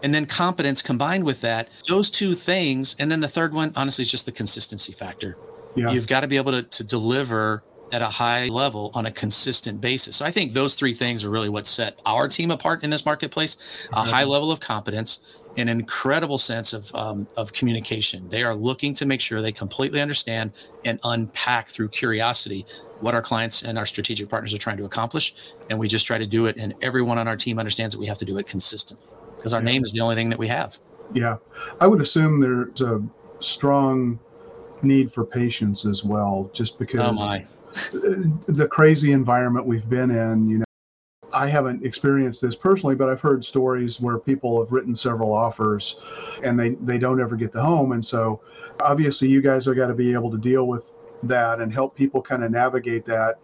And 0.03 0.15
then 0.15 0.27
competence 0.27 0.83
combined 0.83 1.25
with 1.25 1.41
that, 1.41 1.69
those 1.89 2.11
two 2.11 2.35
things. 2.35 2.97
And 2.99 3.11
then 3.11 3.21
the 3.21 3.29
third 3.29 3.55
one, 3.55 3.73
honestly, 3.77 4.03
is 4.03 4.11
just 4.11 4.27
the 4.27 4.33
consistency 4.33 4.93
factor. 4.93 5.37
Yeah. 5.75 5.91
You've 5.91 6.07
got 6.07 6.21
to 6.21 6.29
be 6.29 6.37
able 6.37 6.53
to, 6.53 6.63
to 6.63 6.85
deliver 6.85 7.63
at 7.93 8.03
a 8.03 8.07
high 8.07 8.49
level 8.49 8.91
on 8.95 9.07
a 9.07 9.11
consistent 9.11 9.81
basis. 9.81 10.17
So 10.17 10.25
I 10.25 10.31
think 10.31 10.53
those 10.53 10.75
three 10.75 10.93
things 10.93 11.23
are 11.25 11.31
really 11.31 11.49
what 11.49 11.67
set 11.67 12.01
our 12.05 12.29
team 12.29 12.51
apart 12.51 12.83
in 12.83 12.91
this 12.91 13.05
marketplace 13.05 13.89
a 13.93 14.03
high 14.03 14.25
level 14.25 14.51
of 14.51 14.59
competence, 14.59 15.21
an 15.57 15.69
incredible 15.69 16.39
sense 16.39 16.73
of, 16.73 16.93
um, 16.95 17.29
of 17.37 17.53
communication. 17.53 18.29
They 18.29 18.43
are 18.43 18.55
looking 18.55 18.93
to 18.95 19.07
make 19.07 19.21
sure 19.21 19.41
they 19.41 19.53
completely 19.53 20.01
understand 20.01 20.53
and 20.85 20.99
unpack 21.05 21.69
through 21.69 21.91
curiosity 21.91 22.67
what 23.01 23.15
our 23.15 23.23
clients 23.23 23.63
and 23.63 23.79
our 23.79 23.87
strategic 23.87 24.29
partners 24.29 24.53
are 24.53 24.59
trying 24.59 24.79
to 24.79 24.85
accomplish. 24.85 25.35
And 25.71 25.79
we 25.79 25.87
just 25.87 26.07
try 26.07 26.19
to 26.19 26.27
do 26.27 26.47
it. 26.47 26.57
And 26.57 26.75
everyone 26.83 27.19
on 27.19 27.29
our 27.29 27.37
team 27.37 27.59
understands 27.59 27.95
that 27.95 28.01
we 28.01 28.07
have 28.07 28.19
to 28.19 28.25
do 28.25 28.39
it 28.39 28.47
consistently 28.47 29.07
because 29.47 29.55
our 29.55 29.63
name 29.63 29.85
is 29.85 29.93
the 29.93 30.01
only 30.01 30.17
thing 30.17 30.29
that 30.29 30.41
we 30.41 30.49
have. 30.49 30.81
Yeah. 31.15 31.37
I 31.81 31.87
would 31.87 32.01
assume 32.01 32.41
there's 32.41 32.81
a 32.81 33.01
strong 33.39 34.19
need 34.83 35.13
for 35.13 35.25
patience 35.25 35.87
as 35.87 36.03
well, 36.03 36.51
just 36.53 36.75
oh, 36.75 36.77
because 36.81 37.45
oh 37.95 38.29
the 38.49 38.67
crazy 38.67 39.13
environment 39.13 39.65
we've 39.65 39.89
been 39.89 40.11
in, 40.11 40.49
you 40.49 40.59
know. 40.59 40.65
I 41.33 41.47
haven't 41.47 41.87
experienced 41.87 42.43
this 42.43 42.57
personally, 42.57 42.97
but 42.97 43.09
I've 43.09 43.21
heard 43.21 43.45
stories 43.45 44.01
where 44.01 44.19
people 44.19 44.59
have 44.61 44.73
written 44.73 44.97
several 44.97 45.33
offers 45.33 45.95
and 46.43 46.59
they, 46.59 46.71
they 46.71 46.99
don't 46.99 47.21
ever 47.21 47.37
get 47.37 47.53
the 47.53 47.63
home. 47.63 47.93
And 47.93 48.05
so 48.05 48.41
obviously 48.81 49.29
you 49.29 49.41
guys 49.41 49.67
have 49.67 49.77
got 49.77 49.87
to 49.87 49.95
be 49.95 50.13
able 50.13 50.33
to 50.33 50.39
deal 50.39 50.67
with 50.67 50.91
that 51.23 51.61
and 51.61 51.73
help 51.73 51.95
people 51.95 52.21
kind 52.21 52.43
of 52.43 52.51
navigate 52.51 53.05
that 53.05 53.39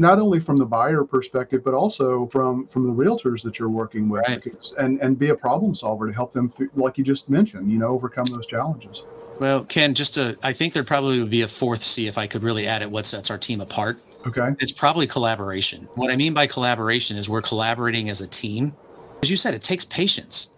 not 0.00 0.18
only 0.18 0.40
from 0.40 0.56
the 0.56 0.66
buyer 0.66 1.04
perspective 1.04 1.62
but 1.64 1.74
also 1.74 2.26
from 2.26 2.66
from 2.66 2.84
the 2.84 2.92
realtors 2.92 3.42
that 3.42 3.58
you're 3.58 3.68
working 3.68 4.08
with. 4.08 4.24
Right. 4.26 4.44
and 4.78 5.00
and 5.00 5.18
be 5.18 5.28
a 5.28 5.34
problem 5.34 5.74
solver 5.74 6.06
to 6.06 6.12
help 6.12 6.32
them 6.32 6.52
like 6.74 6.98
you 6.98 7.04
just 7.04 7.30
mentioned 7.30 7.70
you 7.70 7.78
know 7.78 7.88
overcome 7.88 8.26
those 8.26 8.46
challenges. 8.46 9.04
Well 9.38 9.64
ken 9.64 9.94
just 9.94 10.14
to 10.14 10.36
i 10.42 10.52
think 10.52 10.72
there 10.74 10.84
probably 10.84 11.20
would 11.20 11.30
be 11.30 11.42
a 11.42 11.48
fourth 11.48 11.82
c 11.82 12.06
if 12.06 12.18
i 12.18 12.26
could 12.26 12.42
really 12.42 12.66
add 12.66 12.82
it 12.82 12.90
what 12.90 13.06
sets 13.06 13.30
our 13.30 13.38
team 13.38 13.60
apart. 13.60 14.00
Okay. 14.26 14.54
It's 14.58 14.72
probably 14.72 15.06
collaboration. 15.06 15.88
What 15.94 16.10
i 16.10 16.16
mean 16.16 16.34
by 16.34 16.46
collaboration 16.46 17.16
is 17.16 17.28
we're 17.28 17.42
collaborating 17.42 18.10
as 18.10 18.20
a 18.20 18.26
team. 18.26 18.74
As 19.22 19.30
you 19.30 19.36
said 19.36 19.54
it 19.54 19.62
takes 19.62 19.84
patience. 19.84 20.48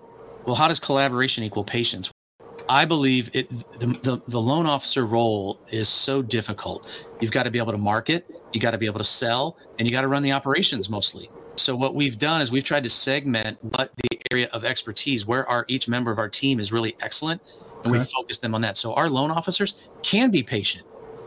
Well 0.46 0.56
how 0.56 0.68
does 0.68 0.80
collaboration 0.80 1.44
equal 1.44 1.64
patience? 1.64 2.10
I 2.68 2.84
believe 2.84 3.30
it 3.32 3.48
the, 3.78 3.86
the, 4.02 4.20
the, 4.26 4.40
loan 4.40 4.66
officer 4.66 5.06
role 5.06 5.60
is 5.70 5.88
so 5.88 6.20
difficult. 6.20 7.06
You've 7.20 7.30
got 7.30 7.44
to 7.44 7.50
be 7.50 7.58
able 7.58 7.70
to 7.70 7.78
market, 7.78 8.28
you 8.52 8.60
got 8.60 8.72
to 8.72 8.78
be 8.78 8.86
able 8.86 8.98
to 8.98 9.04
sell, 9.04 9.56
and 9.78 9.86
you 9.86 9.92
got 9.92 10.02
to 10.02 10.08
run 10.08 10.22
the 10.22 10.32
operations 10.32 10.88
mostly. 10.88 11.30
So 11.56 11.74
what 11.74 11.94
we've 11.94 12.18
done 12.18 12.42
is 12.42 12.50
we've 12.50 12.64
tried 12.64 12.84
to 12.84 12.90
segment 12.90 13.58
what 13.62 13.90
the 13.96 14.20
area 14.30 14.48
of 14.52 14.64
expertise, 14.64 15.26
where 15.26 15.48
our 15.48 15.64
each 15.68 15.88
member 15.88 16.10
of 16.10 16.18
our 16.18 16.28
team 16.28 16.60
is 16.60 16.72
really 16.72 16.96
excellent, 17.00 17.42
and 17.84 17.94
okay. 17.94 17.98
we 17.98 18.04
focus 18.04 18.38
them 18.38 18.54
on 18.54 18.60
that. 18.62 18.76
So 18.76 18.94
our 18.94 19.08
loan 19.08 19.30
officers 19.30 19.88
can 20.02 20.30
be 20.30 20.42
patient 20.42 20.86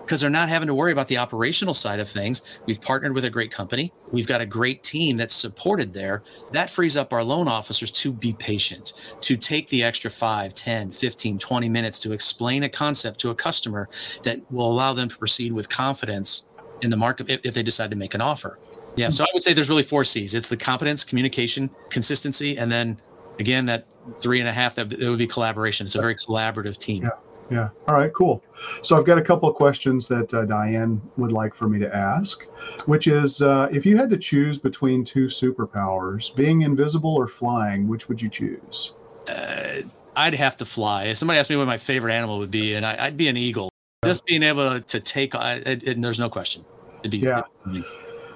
because 0.09 0.21
they're 0.21 0.29
not 0.31 0.49
having 0.49 0.65
to 0.65 0.73
worry 0.73 0.91
about 0.91 1.07
the 1.07 1.19
operational 1.19 1.75
side 1.75 1.99
of 1.99 2.09
things. 2.09 2.41
We've 2.65 2.81
partnered 2.81 3.13
with 3.13 3.25
a 3.25 3.29
great 3.29 3.51
company. 3.51 3.93
We've 4.11 4.25
got 4.25 4.41
a 4.41 4.45
great 4.45 4.81
team 4.81 5.17
that's 5.17 5.35
supported 5.35 5.93
there. 5.93 6.23
That 6.51 6.71
frees 6.71 6.97
up 6.97 7.13
our 7.13 7.23
loan 7.23 7.47
officers 7.47 7.91
to 7.91 8.11
be 8.11 8.33
patient, 8.33 8.93
to 9.21 9.37
take 9.37 9.67
the 9.67 9.83
extra 9.83 10.09
5, 10.09 10.55
10, 10.55 10.89
15, 10.89 11.37
20 11.37 11.69
minutes 11.69 11.99
to 11.99 12.11
explain 12.11 12.63
a 12.63 12.69
concept 12.69 13.19
to 13.19 13.29
a 13.29 13.35
customer 13.35 13.87
that 14.23 14.39
will 14.51 14.71
allow 14.71 14.93
them 14.93 15.09
to 15.09 15.17
proceed 15.17 15.53
with 15.53 15.69
confidence 15.69 16.47
in 16.81 16.89
the 16.89 16.97
market 16.97 17.29
if, 17.29 17.41
if 17.45 17.53
they 17.53 17.63
decide 17.63 17.89
to 17.91 17.95
make 17.95 18.13
an 18.13 18.21
offer. 18.21 18.59
Yeah, 18.95 19.09
so 19.09 19.23
I 19.23 19.27
would 19.33 19.43
say 19.43 19.53
there's 19.53 19.69
really 19.69 19.83
four 19.83 20.03
C's. 20.03 20.33
It's 20.33 20.49
the 20.49 20.57
competence, 20.57 21.03
communication, 21.03 21.69
consistency, 21.89 22.57
and 22.57 22.71
then 22.71 22.99
again 23.39 23.65
that 23.67 23.87
three 24.19 24.39
and 24.39 24.49
a 24.49 24.53
half 24.53 24.75
that 24.75 24.91
it 24.91 25.09
would 25.09 25.19
be 25.19 25.27
collaboration. 25.27 25.85
It's 25.85 25.95
a 25.95 26.01
very 26.01 26.15
collaborative 26.15 26.77
team. 26.77 27.03
Yeah. 27.03 27.09
Yeah. 27.51 27.69
All 27.87 27.95
right. 27.95 28.13
Cool. 28.13 28.43
So 28.83 28.95
I've 28.95 29.05
got 29.05 29.17
a 29.17 29.23
couple 29.23 29.49
of 29.49 29.55
questions 29.55 30.07
that 30.07 30.31
uh, 30.33 30.45
Diane 30.45 31.01
would 31.17 31.31
like 31.31 31.55
for 31.55 31.67
me 31.67 31.79
to 31.79 31.95
ask, 31.95 32.43
which 32.85 33.07
is 33.07 33.41
uh, 33.41 33.69
if 33.71 33.85
you 33.85 33.97
had 33.97 34.09
to 34.11 34.17
choose 34.17 34.59
between 34.59 35.03
two 35.03 35.25
superpowers, 35.25 36.35
being 36.35 36.61
invisible 36.61 37.15
or 37.15 37.27
flying, 37.27 37.87
which 37.87 38.07
would 38.07 38.21
you 38.21 38.29
choose? 38.29 38.93
Uh, 39.27 39.81
I'd 40.15 40.35
have 40.35 40.57
to 40.57 40.65
fly. 40.65 41.05
If 41.05 41.17
somebody 41.17 41.39
asked 41.39 41.49
me 41.49 41.55
what 41.55 41.67
my 41.67 41.77
favorite 41.77 42.13
animal 42.13 42.39
would 42.39 42.51
be, 42.51 42.75
and 42.75 42.85
I, 42.85 43.05
would 43.05 43.17
be 43.17 43.29
an 43.29 43.37
eagle. 43.37 43.71
Just 44.05 44.25
being 44.25 44.43
able 44.43 44.79
to 44.79 44.99
take, 45.01 45.35
it, 45.35 45.83
it, 45.83 46.01
there's 46.01 46.19
no 46.19 46.29
question. 46.29 46.63
It'd 46.99 47.11
be, 47.11 47.17
yeah. 47.17 47.41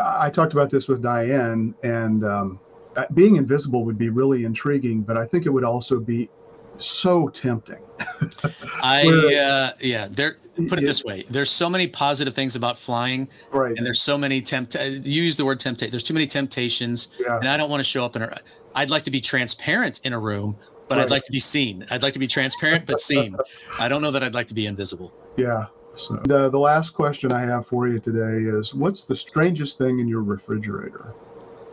I 0.02 0.30
talked 0.30 0.52
about 0.52 0.69
this 0.69 0.89
with 0.89 1.02
Diane, 1.02 1.73
and 1.84 2.26
um, 2.26 2.60
uh, 2.97 3.06
being 3.13 3.38
invisible 3.38 3.86
would 3.86 3.97
be 3.97 4.10
really 4.10 4.43
intriguing, 4.43 5.04
but 5.04 5.15
I 5.15 5.26
think 5.26 5.45
it 5.45 5.49
would 5.49 5.63
also 5.63 6.02
be 6.02 6.30
so 6.78 7.30
tempting. 7.30 7.82
I 8.84 9.08
uh, 9.08 9.71
yeah, 9.80 10.08
there. 10.10 10.38
Put 10.67 10.80
it 10.80 10.86
this 10.86 11.04
way: 11.06 11.23
there's 11.30 11.49
so 11.49 11.69
many 11.69 11.88
positive 11.88 12.34
things 12.34 12.58
about 12.58 12.78
flying, 12.78 13.30
right? 13.52 13.76
And 13.78 13.86
there's 13.86 14.02
so 14.02 14.17
many 14.17 14.41
tempt. 14.41 14.76
You 14.76 15.23
use 15.23 15.38
the 15.38 15.45
word 15.45 15.60
temptation. 15.60 15.91
There's 15.91 16.04
too 16.04 16.13
many 16.13 16.28
temptations, 16.28 17.08
yeah. 17.19 17.38
and 17.38 17.47
I 17.47 17.56
don't 17.56 17.69
want 17.69 17.80
to 17.80 17.86
show 17.86 18.04
up 18.04 18.17
in 18.17 18.23
a. 18.23 18.38
I'd 18.76 18.89
like 18.89 19.04
to 19.04 19.12
be 19.12 19.21
transparent 19.21 20.02
in 20.04 20.12
a 20.12 20.19
room, 20.19 20.58
but 20.89 20.97
right. 20.97 21.06
I'd 21.06 21.12
like 21.12 21.23
to 21.23 21.32
be 21.32 21.39
seen. 21.39 21.86
I'd 21.89 22.04
like 22.04 22.13
to 22.13 22.19
be 22.19 22.28
transparent 22.28 22.86
but 22.86 22.99
seen. 22.99 23.38
I 23.80 23.88
don't 23.88 24.02
know 24.02 24.12
that 24.12 24.23
I'd 24.23 24.34
like 24.34 24.47
to 24.47 24.54
be 24.54 24.65
invisible. 24.65 25.13
Yeah. 25.36 25.65
So 25.93 26.15
the, 26.26 26.50
the 26.50 26.60
last 26.60 26.91
question 26.91 27.32
I 27.32 27.41
have 27.41 27.67
for 27.67 27.88
you 27.88 28.00
today 28.00 28.50
is 28.50 28.74
what's 28.74 29.04
the 29.04 29.15
strangest 29.15 29.78
thing 29.78 30.00
in 30.00 30.08
your 30.08 30.24
refrigerator? 30.24 31.13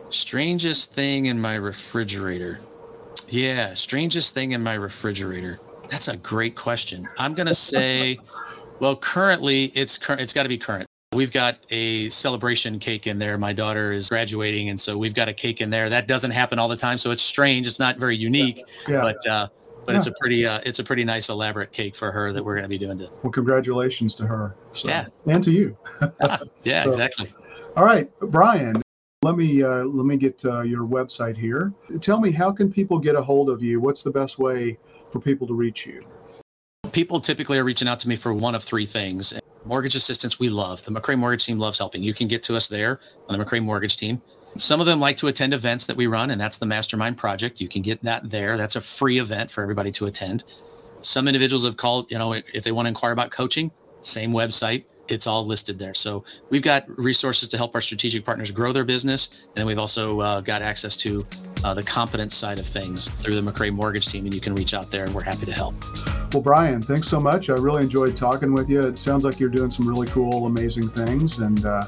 Strangest 0.09 0.93
thing 0.93 1.25
in 1.25 1.39
my 1.41 1.55
refrigerator. 1.55 2.59
Yeah, 3.29 3.73
strangest 3.73 4.33
thing 4.33 4.51
in 4.51 4.61
my 4.61 4.73
refrigerator. 4.73 5.59
That's 5.89 6.07
a 6.07 6.17
great 6.17 6.55
question. 6.55 7.07
I'm 7.17 7.33
going 7.33 7.47
to 7.47 7.55
say 7.55 8.19
well, 8.79 8.95
currently 8.95 9.65
it's 9.75 9.97
current 9.97 10.21
it's 10.21 10.33
got 10.33 10.43
to 10.43 10.49
be 10.49 10.57
current. 10.57 10.87
We've 11.13 11.31
got 11.31 11.57
a 11.69 12.07
celebration 12.09 12.79
cake 12.79 13.05
in 13.05 13.19
there. 13.19 13.37
My 13.37 13.51
daughter 13.51 13.91
is 13.91 14.07
graduating, 14.07 14.69
and 14.69 14.79
so 14.79 14.97
we've 14.97 15.13
got 15.13 15.27
a 15.27 15.33
cake 15.33 15.59
in 15.59 15.69
there. 15.69 15.89
That 15.89 16.07
doesn't 16.07 16.31
happen 16.31 16.57
all 16.57 16.69
the 16.69 16.77
time, 16.77 16.97
so 16.97 17.11
it's 17.11 17.21
strange. 17.21 17.67
It's 17.67 17.79
not 17.79 17.97
very 17.97 18.15
unique, 18.15 18.63
yeah. 18.87 19.01
but 19.01 19.27
uh, 19.27 19.47
but 19.85 19.93
yeah. 19.93 19.97
it's 19.97 20.07
a 20.07 20.13
pretty 20.19 20.45
uh, 20.45 20.59
it's 20.65 20.79
a 20.79 20.83
pretty 20.83 21.03
nice 21.03 21.29
elaborate 21.29 21.71
cake 21.71 21.95
for 21.95 22.11
her 22.11 22.31
that 22.33 22.43
we're 22.43 22.55
going 22.55 22.63
to 22.63 22.69
be 22.69 22.77
doing. 22.77 22.97
To 22.99 23.09
well, 23.23 23.31
congratulations 23.31 24.15
to 24.15 24.27
her. 24.27 24.55
So, 24.71 24.87
yeah, 24.87 25.07
and 25.27 25.43
to 25.43 25.51
you. 25.51 25.77
yeah, 26.63 26.83
so, 26.83 26.89
exactly. 26.89 27.33
All 27.75 27.85
right, 27.85 28.09
Brian. 28.19 28.81
Let 29.23 29.35
me 29.35 29.61
uh, 29.61 29.83
let 29.83 30.05
me 30.05 30.17
get 30.17 30.43
uh, 30.45 30.61
your 30.61 30.87
website 30.87 31.37
here. 31.37 31.73
Tell 31.99 32.19
me 32.19 32.31
how 32.31 32.51
can 32.51 32.71
people 32.71 32.97
get 32.97 33.15
a 33.15 33.21
hold 33.21 33.49
of 33.49 33.61
you? 33.61 33.79
What's 33.79 34.01
the 34.01 34.11
best 34.11 34.39
way 34.39 34.77
for 35.11 35.19
people 35.19 35.45
to 35.47 35.53
reach 35.53 35.85
you? 35.85 36.03
People 36.91 37.19
typically 37.19 37.57
are 37.57 37.63
reaching 37.63 37.87
out 37.87 37.99
to 37.99 38.09
me 38.09 38.15
for 38.15 38.33
one 38.33 38.55
of 38.55 38.63
three 38.63 38.85
things 38.85 39.33
mortgage 39.65 39.95
assistance 39.95 40.39
we 40.39 40.49
love. 40.49 40.83
The 40.83 40.91
McRae 40.91 41.17
Mortgage 41.17 41.45
team 41.45 41.59
loves 41.59 41.77
helping. 41.77 42.03
You 42.03 42.13
can 42.13 42.27
get 42.27 42.43
to 42.43 42.55
us 42.55 42.67
there 42.67 42.99
on 43.29 43.37
the 43.37 43.45
McRae 43.45 43.63
Mortgage 43.63 43.97
team. 43.97 44.21
Some 44.57 44.79
of 44.79 44.85
them 44.85 44.99
like 44.99 45.17
to 45.17 45.27
attend 45.27 45.53
events 45.53 45.85
that 45.85 45.95
we 45.95 46.07
run, 46.07 46.31
and 46.31 46.39
that's 46.39 46.57
the 46.57 46.65
Mastermind 46.65 47.17
Project. 47.17 47.61
You 47.61 47.67
can 47.67 47.81
get 47.81 48.03
that 48.03 48.29
there. 48.29 48.57
That's 48.57 48.75
a 48.75 48.81
free 48.81 49.19
event 49.19 49.49
for 49.49 49.61
everybody 49.61 49.91
to 49.93 50.07
attend. 50.07 50.43
Some 51.01 51.27
individuals 51.27 51.63
have 51.63 51.77
called, 51.77 52.11
you 52.11 52.17
know, 52.17 52.33
if 52.33 52.63
they 52.63 52.71
want 52.71 52.85
to 52.85 52.89
inquire 52.89 53.11
about 53.11 53.31
coaching, 53.31 53.71
same 54.01 54.31
website. 54.31 54.83
It's 55.07 55.27
all 55.27 55.45
listed 55.45 55.79
there. 55.79 55.93
So 55.93 56.23
we've 56.49 56.61
got 56.61 56.85
resources 56.97 57.49
to 57.49 57.57
help 57.57 57.75
our 57.75 57.81
strategic 57.81 58.23
partners 58.23 58.51
grow 58.51 58.71
their 58.71 58.85
business. 58.85 59.29
And 59.31 59.55
then 59.55 59.65
we've 59.65 59.79
also 59.79 60.21
uh, 60.21 60.41
got 60.41 60.61
access 60.61 60.95
to 60.97 61.25
uh, 61.63 61.73
the 61.73 61.83
competence 61.83 62.35
side 62.35 62.59
of 62.59 62.65
things 62.65 63.09
through 63.09 63.35
the 63.35 63.41
McRae 63.41 63.73
Mortgage 63.73 64.07
team. 64.07 64.25
And 64.25 64.33
you 64.33 64.39
can 64.39 64.55
reach 64.55 64.73
out 64.73 64.89
there 64.89 65.03
and 65.03 65.13
we're 65.13 65.23
happy 65.23 65.45
to 65.47 65.51
help. 65.51 65.75
Well, 66.33 66.43
Brian, 66.43 66.81
thanks 66.81 67.09
so 67.09 67.19
much. 67.19 67.49
I 67.49 67.55
really 67.55 67.83
enjoyed 67.83 68.15
talking 68.15 68.53
with 68.53 68.69
you. 68.69 68.79
It 68.79 69.01
sounds 69.01 69.25
like 69.25 69.37
you're 69.37 69.49
doing 69.49 69.69
some 69.69 69.85
really 69.85 70.07
cool, 70.07 70.45
amazing 70.45 70.87
things, 70.87 71.39
and 71.39 71.65
uh, 71.65 71.83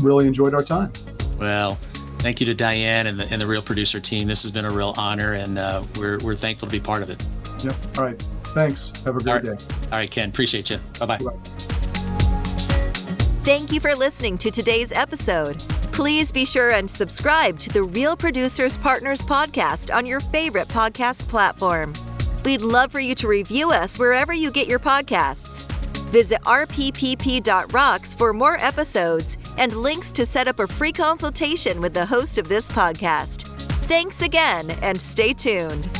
really 0.00 0.26
enjoyed 0.26 0.54
our 0.54 0.62
time. 0.62 0.92
Well, 1.38 1.76
thank 2.18 2.40
you 2.40 2.46
to 2.46 2.54
Diane 2.54 3.06
and 3.06 3.18
the, 3.18 3.24
and 3.32 3.40
the 3.40 3.46
Real 3.46 3.62
Producer 3.62 4.00
team. 4.00 4.28
This 4.28 4.42
has 4.42 4.50
been 4.50 4.64
a 4.64 4.70
real 4.70 4.94
honor, 4.96 5.34
and 5.34 5.58
uh, 5.58 5.82
we're, 5.96 6.18
we're 6.18 6.34
thankful 6.34 6.68
to 6.68 6.72
be 6.72 6.80
part 6.80 7.02
of 7.02 7.10
it. 7.10 7.22
Yep. 7.62 7.74
All 7.98 8.04
right. 8.04 8.22
Thanks. 8.48 8.92
Have 9.04 9.16
a 9.16 9.20
great 9.20 9.28
All 9.28 9.34
right. 9.34 9.44
day. 9.58 9.64
All 9.84 9.98
right, 9.98 10.10
Ken. 10.10 10.28
Appreciate 10.28 10.70
you. 10.70 10.78
Bye-bye. 10.98 11.18
Bye-bye. 11.18 11.38
Thank 13.42 13.72
you 13.72 13.80
for 13.80 13.94
listening 13.94 14.38
to 14.38 14.50
today's 14.50 14.92
episode. 14.92 15.58
Please 15.92 16.32
be 16.32 16.44
sure 16.44 16.70
and 16.70 16.90
subscribe 16.90 17.60
to 17.60 17.70
the 17.70 17.82
Real 17.82 18.16
Producers 18.16 18.78
Partners 18.78 19.22
podcast 19.22 19.94
on 19.94 20.06
your 20.06 20.20
favorite 20.20 20.68
podcast 20.68 21.28
platform. 21.28 21.94
We'd 22.44 22.62
love 22.62 22.90
for 22.90 23.00
you 23.00 23.14
to 23.16 23.28
review 23.28 23.70
us 23.70 23.98
wherever 23.98 24.32
you 24.32 24.50
get 24.50 24.66
your 24.66 24.78
podcasts. 24.78 25.70
Visit 26.14 26.42
rppp.rocks 26.42 28.14
for 28.14 28.32
more 28.32 28.56
episodes 28.60 29.36
and 29.58 29.72
links 29.72 30.12
to 30.12 30.24
set 30.24 30.46
up 30.46 30.60
a 30.60 30.68
free 30.68 30.92
consultation 30.92 31.80
with 31.80 31.92
the 31.92 32.06
host 32.06 32.38
of 32.38 32.46
this 32.46 32.68
podcast. 32.68 33.48
Thanks 33.86 34.22
again 34.22 34.70
and 34.70 35.00
stay 35.00 35.32
tuned. 35.32 35.90